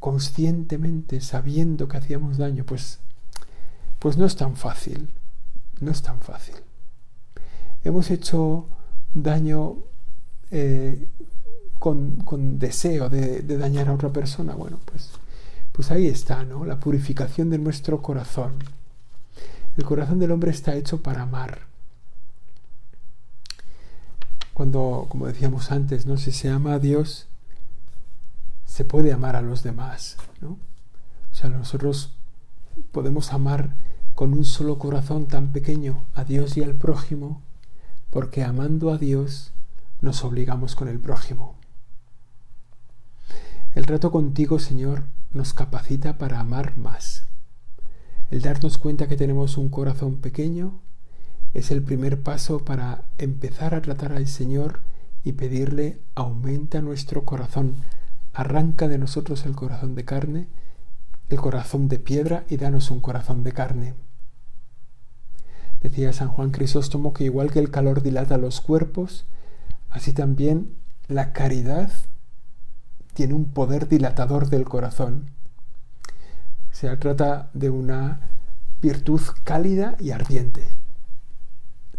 conscientemente, 0.00 1.20
sabiendo 1.20 1.86
que 1.86 1.98
hacíamos 1.98 2.36
daño, 2.36 2.64
pues, 2.64 2.98
pues 4.00 4.16
no 4.16 4.26
es 4.26 4.34
tan 4.34 4.56
fácil. 4.56 5.08
No 5.80 5.92
es 5.92 6.02
tan 6.02 6.20
fácil. 6.20 6.56
Hemos 7.84 8.10
hecho 8.10 8.66
daño 9.14 9.76
eh, 10.50 11.08
con, 11.78 12.58
deseo 12.58 13.08
de, 13.08 13.42
dañar 13.42 13.88
a 13.88 13.94
otra 13.94 14.10
persona. 14.10 14.54
Bueno, 14.54 14.78
pues, 14.84 15.10
pues 15.72 15.90
ahí 15.90 16.06
está, 16.06 16.44
¿no? 16.44 16.64
La 16.64 16.80
purificación 16.80 17.50
de 17.50 17.58
nuestro 17.58 18.02
corazón. 18.02 18.54
El 19.76 19.84
corazón 19.84 20.18
del 20.18 20.32
hombre 20.32 20.50
está 20.50 20.74
hecho 20.74 21.02
para 21.02 21.22
amar. 21.22 21.60
Cuando, 24.52 25.06
como 25.08 25.28
decíamos 25.28 25.70
antes, 25.70 26.04
¿no? 26.04 26.16
si 26.16 26.32
se 26.32 26.48
ama 26.48 26.74
a 26.74 26.78
Dios, 26.80 27.28
se 28.66 28.84
puede 28.84 29.12
amar 29.12 29.36
a 29.36 29.42
los 29.42 29.62
demás. 29.62 30.16
¿no? 30.40 30.58
O 31.30 31.34
sea, 31.34 31.48
nosotros 31.48 32.12
podemos 32.90 33.32
amar 33.32 33.74
con 34.16 34.32
un 34.32 34.44
solo 34.44 34.78
corazón 34.80 35.26
tan 35.26 35.52
pequeño 35.52 36.02
a 36.14 36.24
Dios 36.24 36.56
y 36.56 36.64
al 36.64 36.74
prójimo, 36.74 37.40
porque 38.10 38.44
amando 38.44 38.90
a 38.92 38.98
Dios 38.98 39.52
nos 40.00 40.24
obligamos 40.24 40.74
con 40.74 40.88
el 40.88 40.98
prójimo. 40.98 41.56
El 43.74 43.86
trato 43.86 44.10
contigo, 44.10 44.58
Señor, 44.58 45.04
nos 45.32 45.54
capacita 45.54 46.18
para 46.18 46.40
amar 46.40 46.76
más. 46.78 47.26
El 48.30 48.42
darnos 48.42 48.78
cuenta 48.78 49.08
que 49.08 49.16
tenemos 49.16 49.56
un 49.56 49.68
corazón 49.68 50.16
pequeño 50.16 50.80
es 51.54 51.70
el 51.70 51.82
primer 51.82 52.22
paso 52.22 52.64
para 52.64 53.04
empezar 53.18 53.74
a 53.74 53.82
tratar 53.82 54.12
al 54.12 54.26
Señor 54.26 54.80
y 55.24 55.32
pedirle 55.32 56.00
aumenta 56.14 56.80
nuestro 56.80 57.24
corazón, 57.24 57.76
arranca 58.32 58.88
de 58.88 58.98
nosotros 58.98 59.46
el 59.46 59.54
corazón 59.54 59.94
de 59.94 60.04
carne, 60.04 60.48
el 61.28 61.38
corazón 61.38 61.88
de 61.88 61.98
piedra 61.98 62.44
y 62.48 62.56
danos 62.56 62.90
un 62.90 63.00
corazón 63.00 63.44
de 63.44 63.52
carne. 63.52 63.94
Decía 65.82 66.12
San 66.12 66.28
Juan 66.28 66.50
Crisóstomo 66.50 67.12
que 67.12 67.24
igual 67.24 67.50
que 67.52 67.60
el 67.60 67.70
calor 67.70 68.02
dilata 68.02 68.36
los 68.36 68.60
cuerpos, 68.60 69.26
así 69.90 70.12
también 70.12 70.74
la 71.06 71.32
caridad 71.32 71.90
tiene 73.14 73.34
un 73.34 73.46
poder 73.46 73.88
dilatador 73.88 74.48
del 74.48 74.64
corazón. 74.64 75.30
Se 76.70 76.94
trata 76.96 77.50
de 77.54 77.70
una 77.70 78.20
virtud 78.80 79.20
cálida 79.44 79.96
y 79.98 80.10
ardiente. 80.10 80.62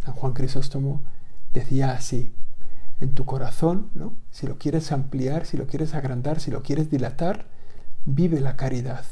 San 0.04 0.14
Juan 0.14 0.34
Crisóstomo 0.34 1.02
decía 1.54 1.92
así, 1.92 2.34
en 3.02 3.14
tu 3.14 3.26
corazón, 3.26 3.90
¿no? 3.94 4.14
si 4.30 4.48
lo 4.48 4.58
quieres 4.58 4.92
ampliar, 4.92 5.46
si 5.46 5.58
lo 5.58 5.68
quieres 5.68 5.94
agrandar, 5.94 6.40
si 6.40 6.52
lo 6.52 6.62
quieres 6.64 6.90
dilatar, 6.90 7.48
vive 8.06 8.40
la 8.42 8.56
caridad. 8.56 9.06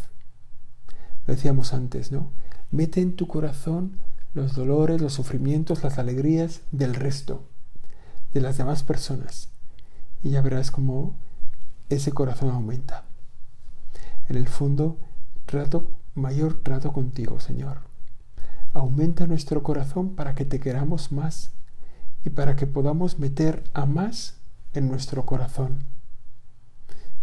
Lo 1.25 1.33
decíamos 1.33 1.73
antes, 1.73 2.11
¿no? 2.11 2.31
Mete 2.71 3.01
en 3.01 3.15
tu 3.15 3.27
corazón 3.27 3.97
los 4.33 4.55
dolores, 4.55 5.01
los 5.01 5.13
sufrimientos, 5.13 5.83
las 5.83 5.97
alegrías 5.97 6.61
del 6.71 6.93
resto, 6.93 7.43
de 8.33 8.41
las 8.41 8.57
demás 8.57 8.83
personas. 8.83 9.49
Y 10.23 10.31
ya 10.31 10.41
verás 10.41 10.71
cómo 10.71 11.15
ese 11.89 12.11
corazón 12.11 12.49
aumenta. 12.49 13.05
En 14.29 14.35
el 14.35 14.47
fondo, 14.47 14.97
trato, 15.45 15.91
mayor 16.15 16.61
trato 16.61 16.91
contigo, 16.91 17.39
Señor. 17.39 17.79
Aumenta 18.73 19.25
nuestro 19.27 19.63
corazón 19.63 20.15
para 20.15 20.35
que 20.35 20.45
te 20.45 20.59
queramos 20.59 21.11
más 21.11 21.51
y 22.25 22.29
para 22.29 22.55
que 22.55 22.67
podamos 22.67 23.19
meter 23.19 23.63
a 23.73 23.85
más 23.85 24.35
en 24.73 24.89
nuestro 24.89 25.25
corazón. 25.25 25.79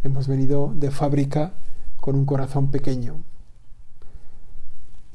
Hemos 0.03 0.29
venido 0.29 0.73
de 0.75 0.91
fábrica 0.91 1.55
con 2.01 2.17
un 2.17 2.27
corazón 2.27 2.71
pequeño. 2.71 3.23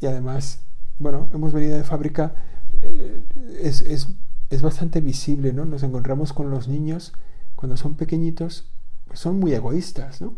Y 0.01 0.05
además, 0.05 0.61
bueno, 0.99 1.29
hemos 1.33 1.53
venido 1.53 1.77
de 1.77 1.83
fábrica, 1.83 2.35
eh, 2.81 3.23
es, 3.61 3.81
es, 3.81 4.09
es, 4.49 4.61
bastante 4.61 5.01
visible, 5.01 5.53
¿no? 5.53 5.65
Nos 5.65 5.83
encontramos 5.83 6.33
con 6.33 6.51
los 6.51 6.67
niños 6.67 7.13
cuando 7.55 7.77
son 7.77 7.95
pequeñitos, 7.95 8.69
pues 9.07 9.19
son 9.19 9.39
muy 9.39 9.53
egoístas, 9.53 10.21
¿no? 10.21 10.33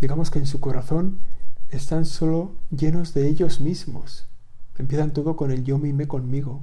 Digamos 0.00 0.30
que 0.30 0.38
en 0.38 0.46
su 0.46 0.60
corazón 0.60 1.18
están 1.70 2.04
solo 2.04 2.52
llenos 2.70 3.14
de 3.14 3.28
ellos 3.28 3.60
mismos. 3.60 4.26
Empiezan 4.78 5.12
todo 5.12 5.36
con 5.36 5.50
el 5.50 5.64
yo 5.64 5.78
mime 5.78 6.08
conmigo. 6.08 6.62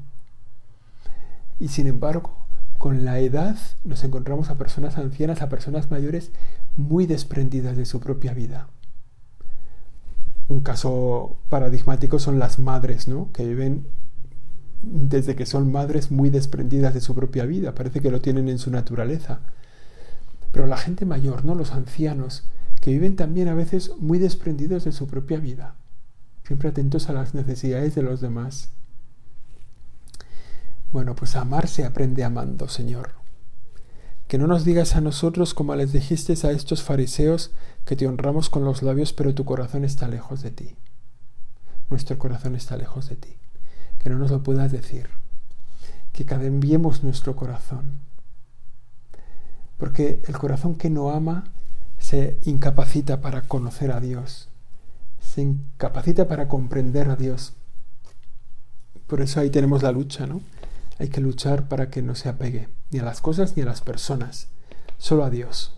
Y 1.60 1.69
sin 1.69 1.88
embargo, 1.88 2.34
con 2.77 3.06
la 3.06 3.19
edad 3.19 3.58
nos 3.84 4.03
encontramos 4.03 4.49
a 4.49 4.58
personas 4.58 4.97
ancianas, 4.97 5.41
a 5.41 5.49
personas 5.49 5.89
mayores 5.91 6.32
muy 6.75 7.06
desprendidas 7.06 7.77
de 7.77 7.86
su 7.86 7.99
propia 7.99 8.34
vida. 8.34 8.67
Un 10.50 10.62
caso 10.62 11.38
paradigmático 11.50 12.20
son 12.20 12.40
las 12.40 12.60
madres, 12.60 13.08
¿no? 13.08 13.32
Que 13.34 13.46
viven 13.46 13.88
desde 14.82 15.36
que 15.36 15.46
son 15.46 15.72
madres 15.72 16.12
muy 16.12 16.30
desprendidas 16.30 16.94
de 16.94 17.02
su 17.02 17.16
propia 17.16 17.46
vida, 17.46 17.74
parece 17.74 18.00
que 18.00 18.12
lo 18.12 18.22
tienen 18.22 18.48
en 18.48 18.60
su 18.60 18.72
naturaleza. 18.72 19.40
Pero 20.52 20.68
la 20.68 20.78
gente 20.78 21.06
mayor, 21.06 21.46
¿no? 21.46 21.56
Los 21.56 21.72
ancianos, 21.72 22.46
que 22.82 22.92
viven 22.92 23.16
también 23.16 23.48
a 23.48 23.56
veces 23.56 23.92
muy 24.00 24.20
desprendidos 24.20 24.86
de 24.86 24.92
su 24.92 25.08
propia 25.08 25.40
vida, 25.40 25.76
siempre 26.46 26.70
atentos 26.70 27.10
a 27.10 27.14
las 27.14 27.34
necesidades 27.34 27.96
de 27.96 28.04
los 28.04 28.22
demás. 28.22 28.70
Bueno, 30.92 31.16
pues 31.16 31.36
amar 31.36 31.68
se 31.68 31.84
aprende 31.84 32.24
amando, 32.24 32.70
Señor. 32.70 33.27
Que 34.28 34.38
no 34.38 34.48
nos 34.48 34.66
digas 34.66 34.96
a 34.96 35.02
nosotros 35.02 35.54
como 35.54 35.76
les 35.76 35.94
dijiste 35.94 36.34
a 36.46 36.52
estos 36.52 36.84
fariseos 36.84 37.52
que 37.86 37.96
te 37.96 38.08
honramos 38.08 38.50
con 38.50 38.66
los 38.66 38.82
labios, 38.82 39.13
pero 39.13 39.34
tu 39.34 39.46
corazón 39.46 39.86
está 39.86 40.08
lejos 40.08 40.42
de 40.42 40.52
ti. 40.52 40.76
Nuestro 41.90 42.18
corazón 42.18 42.56
está 42.56 42.76
lejos 42.76 43.10
de 43.10 43.16
ti. 43.16 43.38
Que 44.00 44.10
no 44.10 44.18
nos 44.18 44.32
lo 44.32 44.44
puedas 44.44 44.72
decir. 44.72 45.08
Que 46.12 46.26
cambiemos 46.26 47.04
nuestro 47.04 47.36
corazón. 47.36 48.00
Porque 49.78 50.22
el 50.28 50.38
corazón 50.38 50.76
que 50.76 50.90
no 50.90 51.12
ama 51.12 51.46
se 51.98 52.40
incapacita 52.44 53.22
para 53.22 53.42
conocer 53.44 53.92
a 53.92 54.00
Dios, 54.00 54.50
se 55.20 55.42
incapacita 55.42 56.28
para 56.28 56.48
comprender 56.48 57.10
a 57.10 57.16
Dios. 57.16 57.54
Por 59.08 59.22
eso 59.22 59.40
ahí 59.40 59.50
tenemos 59.50 59.84
la 59.84 59.92
lucha, 59.92 60.28
¿no? 60.28 60.42
Hay 61.00 61.10
que 61.10 61.22
luchar 61.22 61.68
para 61.68 61.90
que 61.90 62.02
no 62.02 62.16
se 62.16 62.30
apegue 62.30 62.70
ni 62.92 63.00
a 63.00 63.04
las 63.04 63.22
cosas 63.22 63.56
ni 63.56 63.64
a 63.64 63.66
las 63.66 63.82
personas, 63.82 64.48
solo 64.98 65.24
a 65.24 65.30
Dios, 65.30 65.78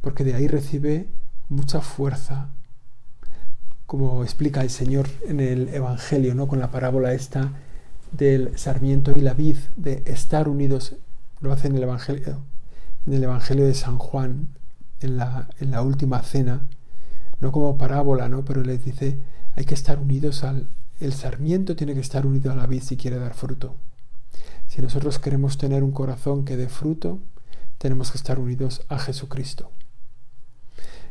porque 0.00 0.24
de 0.24 0.34
ahí 0.34 0.46
recibe 0.46 1.08
mucha 1.48 1.80
fuerza, 1.80 2.50
como 3.86 4.22
explica 4.22 4.60
el 4.60 4.70
Señor 4.70 5.08
en 5.26 5.40
el 5.40 5.68
Evangelio, 5.68 6.34
¿no? 6.34 6.46
Con 6.46 6.58
la 6.58 6.70
parábola 6.70 7.14
esta 7.14 7.52
del 8.12 8.56
sarmiento 8.58 9.12
y 9.16 9.20
la 9.20 9.34
vid, 9.34 9.56
de 9.76 10.02
estar 10.06 10.48
unidos, 10.48 10.96
lo 11.40 11.52
hace 11.52 11.68
en 11.68 11.76
el 11.76 11.82
Evangelio, 11.82 12.42
en 13.06 13.12
el 13.14 13.24
Evangelio 13.24 13.66
de 13.66 13.74
San 13.74 13.98
Juan, 13.98 14.48
en 15.00 15.16
la, 15.16 15.48
en 15.58 15.70
la 15.70 15.82
última 15.82 16.22
cena, 16.22 16.68
no 17.40 17.52
como 17.52 17.78
parábola, 17.78 18.28
¿no? 18.28 18.44
Pero 18.44 18.62
les 18.62 18.84
dice, 18.84 19.18
hay 19.56 19.64
que 19.64 19.74
estar 19.74 19.98
unidos 19.98 20.44
al... 20.44 20.68
El 21.00 21.12
sarmiento 21.12 21.76
tiene 21.76 21.94
que 21.94 22.00
estar 22.00 22.26
unido 22.26 22.50
a 22.50 22.56
la 22.56 22.66
vid 22.66 22.82
si 22.82 22.96
quiere 22.96 23.18
dar 23.18 23.34
fruto. 23.34 23.76
Si 24.68 24.82
nosotros 24.82 25.18
queremos 25.18 25.56
tener 25.56 25.82
un 25.82 25.92
corazón 25.92 26.44
que 26.44 26.56
dé 26.56 26.68
fruto, 26.68 27.18
tenemos 27.78 28.10
que 28.10 28.18
estar 28.18 28.38
unidos 28.38 28.82
a 28.88 28.98
Jesucristo. 28.98 29.70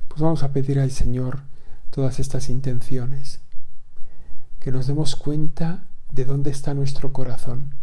Pues 0.07 0.21
vamos 0.21 0.43
a 0.43 0.53
pedir 0.53 0.79
al 0.79 0.91
Señor 0.91 1.41
todas 1.89 2.19
estas 2.19 2.49
intenciones, 2.49 3.41
que 4.59 4.71
nos 4.71 4.85
demos 4.85 5.15
cuenta 5.15 5.83
de 6.11 6.25
dónde 6.25 6.51
está 6.51 6.75
nuestro 6.75 7.11
corazón. 7.11 7.73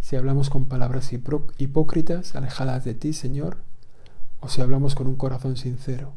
Si 0.00 0.14
hablamos 0.14 0.48
con 0.48 0.66
palabras 0.66 1.12
hipócritas, 1.12 2.36
alejadas 2.36 2.84
de 2.84 2.94
ti, 2.94 3.12
Señor, 3.12 3.58
o 4.38 4.48
si 4.48 4.60
hablamos 4.60 4.94
con 4.94 5.08
un 5.08 5.16
corazón 5.16 5.56
sincero. 5.56 6.14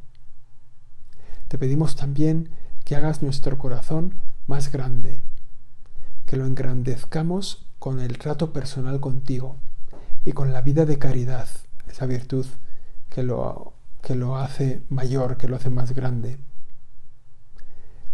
Te 1.48 1.58
pedimos 1.58 1.96
también 1.96 2.50
que 2.86 2.96
hagas 2.96 3.24
nuestro 3.24 3.58
corazón 3.58 4.14
más 4.46 4.72
grande, 4.72 5.24
que 6.26 6.38
lo 6.38 6.46
engrandezcamos 6.46 7.66
con 7.84 8.00
el 8.00 8.18
trato 8.18 8.54
personal 8.54 9.02
contigo 9.02 9.58
y 10.24 10.32
con 10.32 10.54
la 10.54 10.62
vida 10.62 10.86
de 10.86 10.98
caridad, 10.98 11.50
esa 11.90 12.06
virtud 12.06 12.46
que 13.10 13.24
lo, 13.24 13.74
que 14.02 14.16
lo 14.16 14.38
hace 14.38 14.84
mayor, 14.88 15.36
que 15.36 15.50
lo 15.50 15.58
hace 15.58 15.70
más 15.70 15.92
grande. 15.94 16.38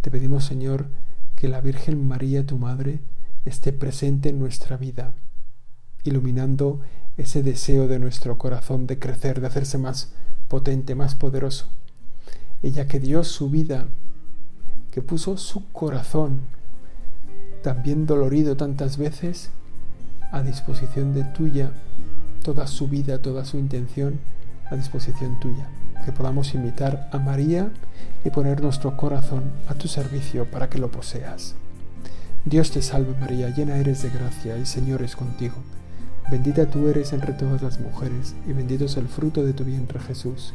Te 0.00 0.10
pedimos, 0.10 0.44
Señor, 0.44 0.88
que 1.36 1.46
la 1.46 1.60
Virgen 1.60 2.04
María, 2.08 2.44
tu 2.44 2.58
Madre, 2.58 2.98
esté 3.44 3.72
presente 3.72 4.30
en 4.30 4.40
nuestra 4.40 4.76
vida, 4.76 5.12
iluminando 6.02 6.80
ese 7.16 7.44
deseo 7.44 7.86
de 7.86 8.00
nuestro 8.00 8.38
corazón 8.38 8.88
de 8.88 8.98
crecer, 8.98 9.40
de 9.40 9.46
hacerse 9.46 9.78
más 9.78 10.12
potente, 10.48 10.96
más 10.96 11.14
poderoso. 11.14 11.68
Ella 12.60 12.88
que 12.88 12.98
dio 12.98 13.22
su 13.22 13.50
vida, 13.50 13.86
que 14.90 15.00
puso 15.00 15.36
su 15.36 15.70
corazón, 15.70 16.40
también 17.62 18.06
dolorido 18.06 18.56
tantas 18.56 18.96
veces, 18.96 19.52
a 20.30 20.42
disposición 20.42 21.14
de 21.14 21.24
tuya, 21.24 21.70
toda 22.42 22.66
su 22.66 22.88
vida, 22.88 23.18
toda 23.18 23.44
su 23.44 23.58
intención, 23.58 24.20
a 24.70 24.76
disposición 24.76 25.38
tuya. 25.40 25.68
Que 26.04 26.12
podamos 26.12 26.54
imitar 26.54 27.08
a 27.12 27.18
María 27.18 27.70
y 28.24 28.30
poner 28.30 28.62
nuestro 28.62 28.96
corazón 28.96 29.52
a 29.68 29.74
tu 29.74 29.88
servicio 29.88 30.50
para 30.50 30.70
que 30.70 30.78
lo 30.78 30.90
poseas. 30.90 31.54
Dios 32.44 32.70
te 32.70 32.80
salve 32.80 33.14
María, 33.20 33.50
llena 33.50 33.76
eres 33.76 34.02
de 34.02 34.10
gracia, 34.10 34.54
el 34.56 34.66
Señor 34.66 35.02
es 35.02 35.14
contigo. 35.14 35.56
Bendita 36.30 36.66
tú 36.66 36.88
eres 36.88 37.12
entre 37.12 37.34
todas 37.34 37.60
las 37.60 37.80
mujeres, 37.80 38.34
y 38.48 38.52
bendito 38.52 38.86
es 38.86 38.96
el 38.96 39.08
fruto 39.08 39.44
de 39.44 39.52
tu 39.52 39.64
vientre 39.64 40.00
Jesús. 40.00 40.54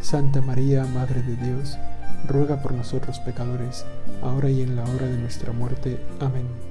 Santa 0.00 0.40
María, 0.40 0.84
Madre 0.84 1.22
de 1.22 1.36
Dios, 1.36 1.78
ruega 2.28 2.62
por 2.62 2.72
nosotros 2.72 3.18
pecadores, 3.20 3.84
ahora 4.22 4.50
y 4.50 4.62
en 4.62 4.76
la 4.76 4.84
hora 4.84 5.06
de 5.06 5.16
nuestra 5.16 5.52
muerte. 5.52 5.98
Amén. 6.20 6.65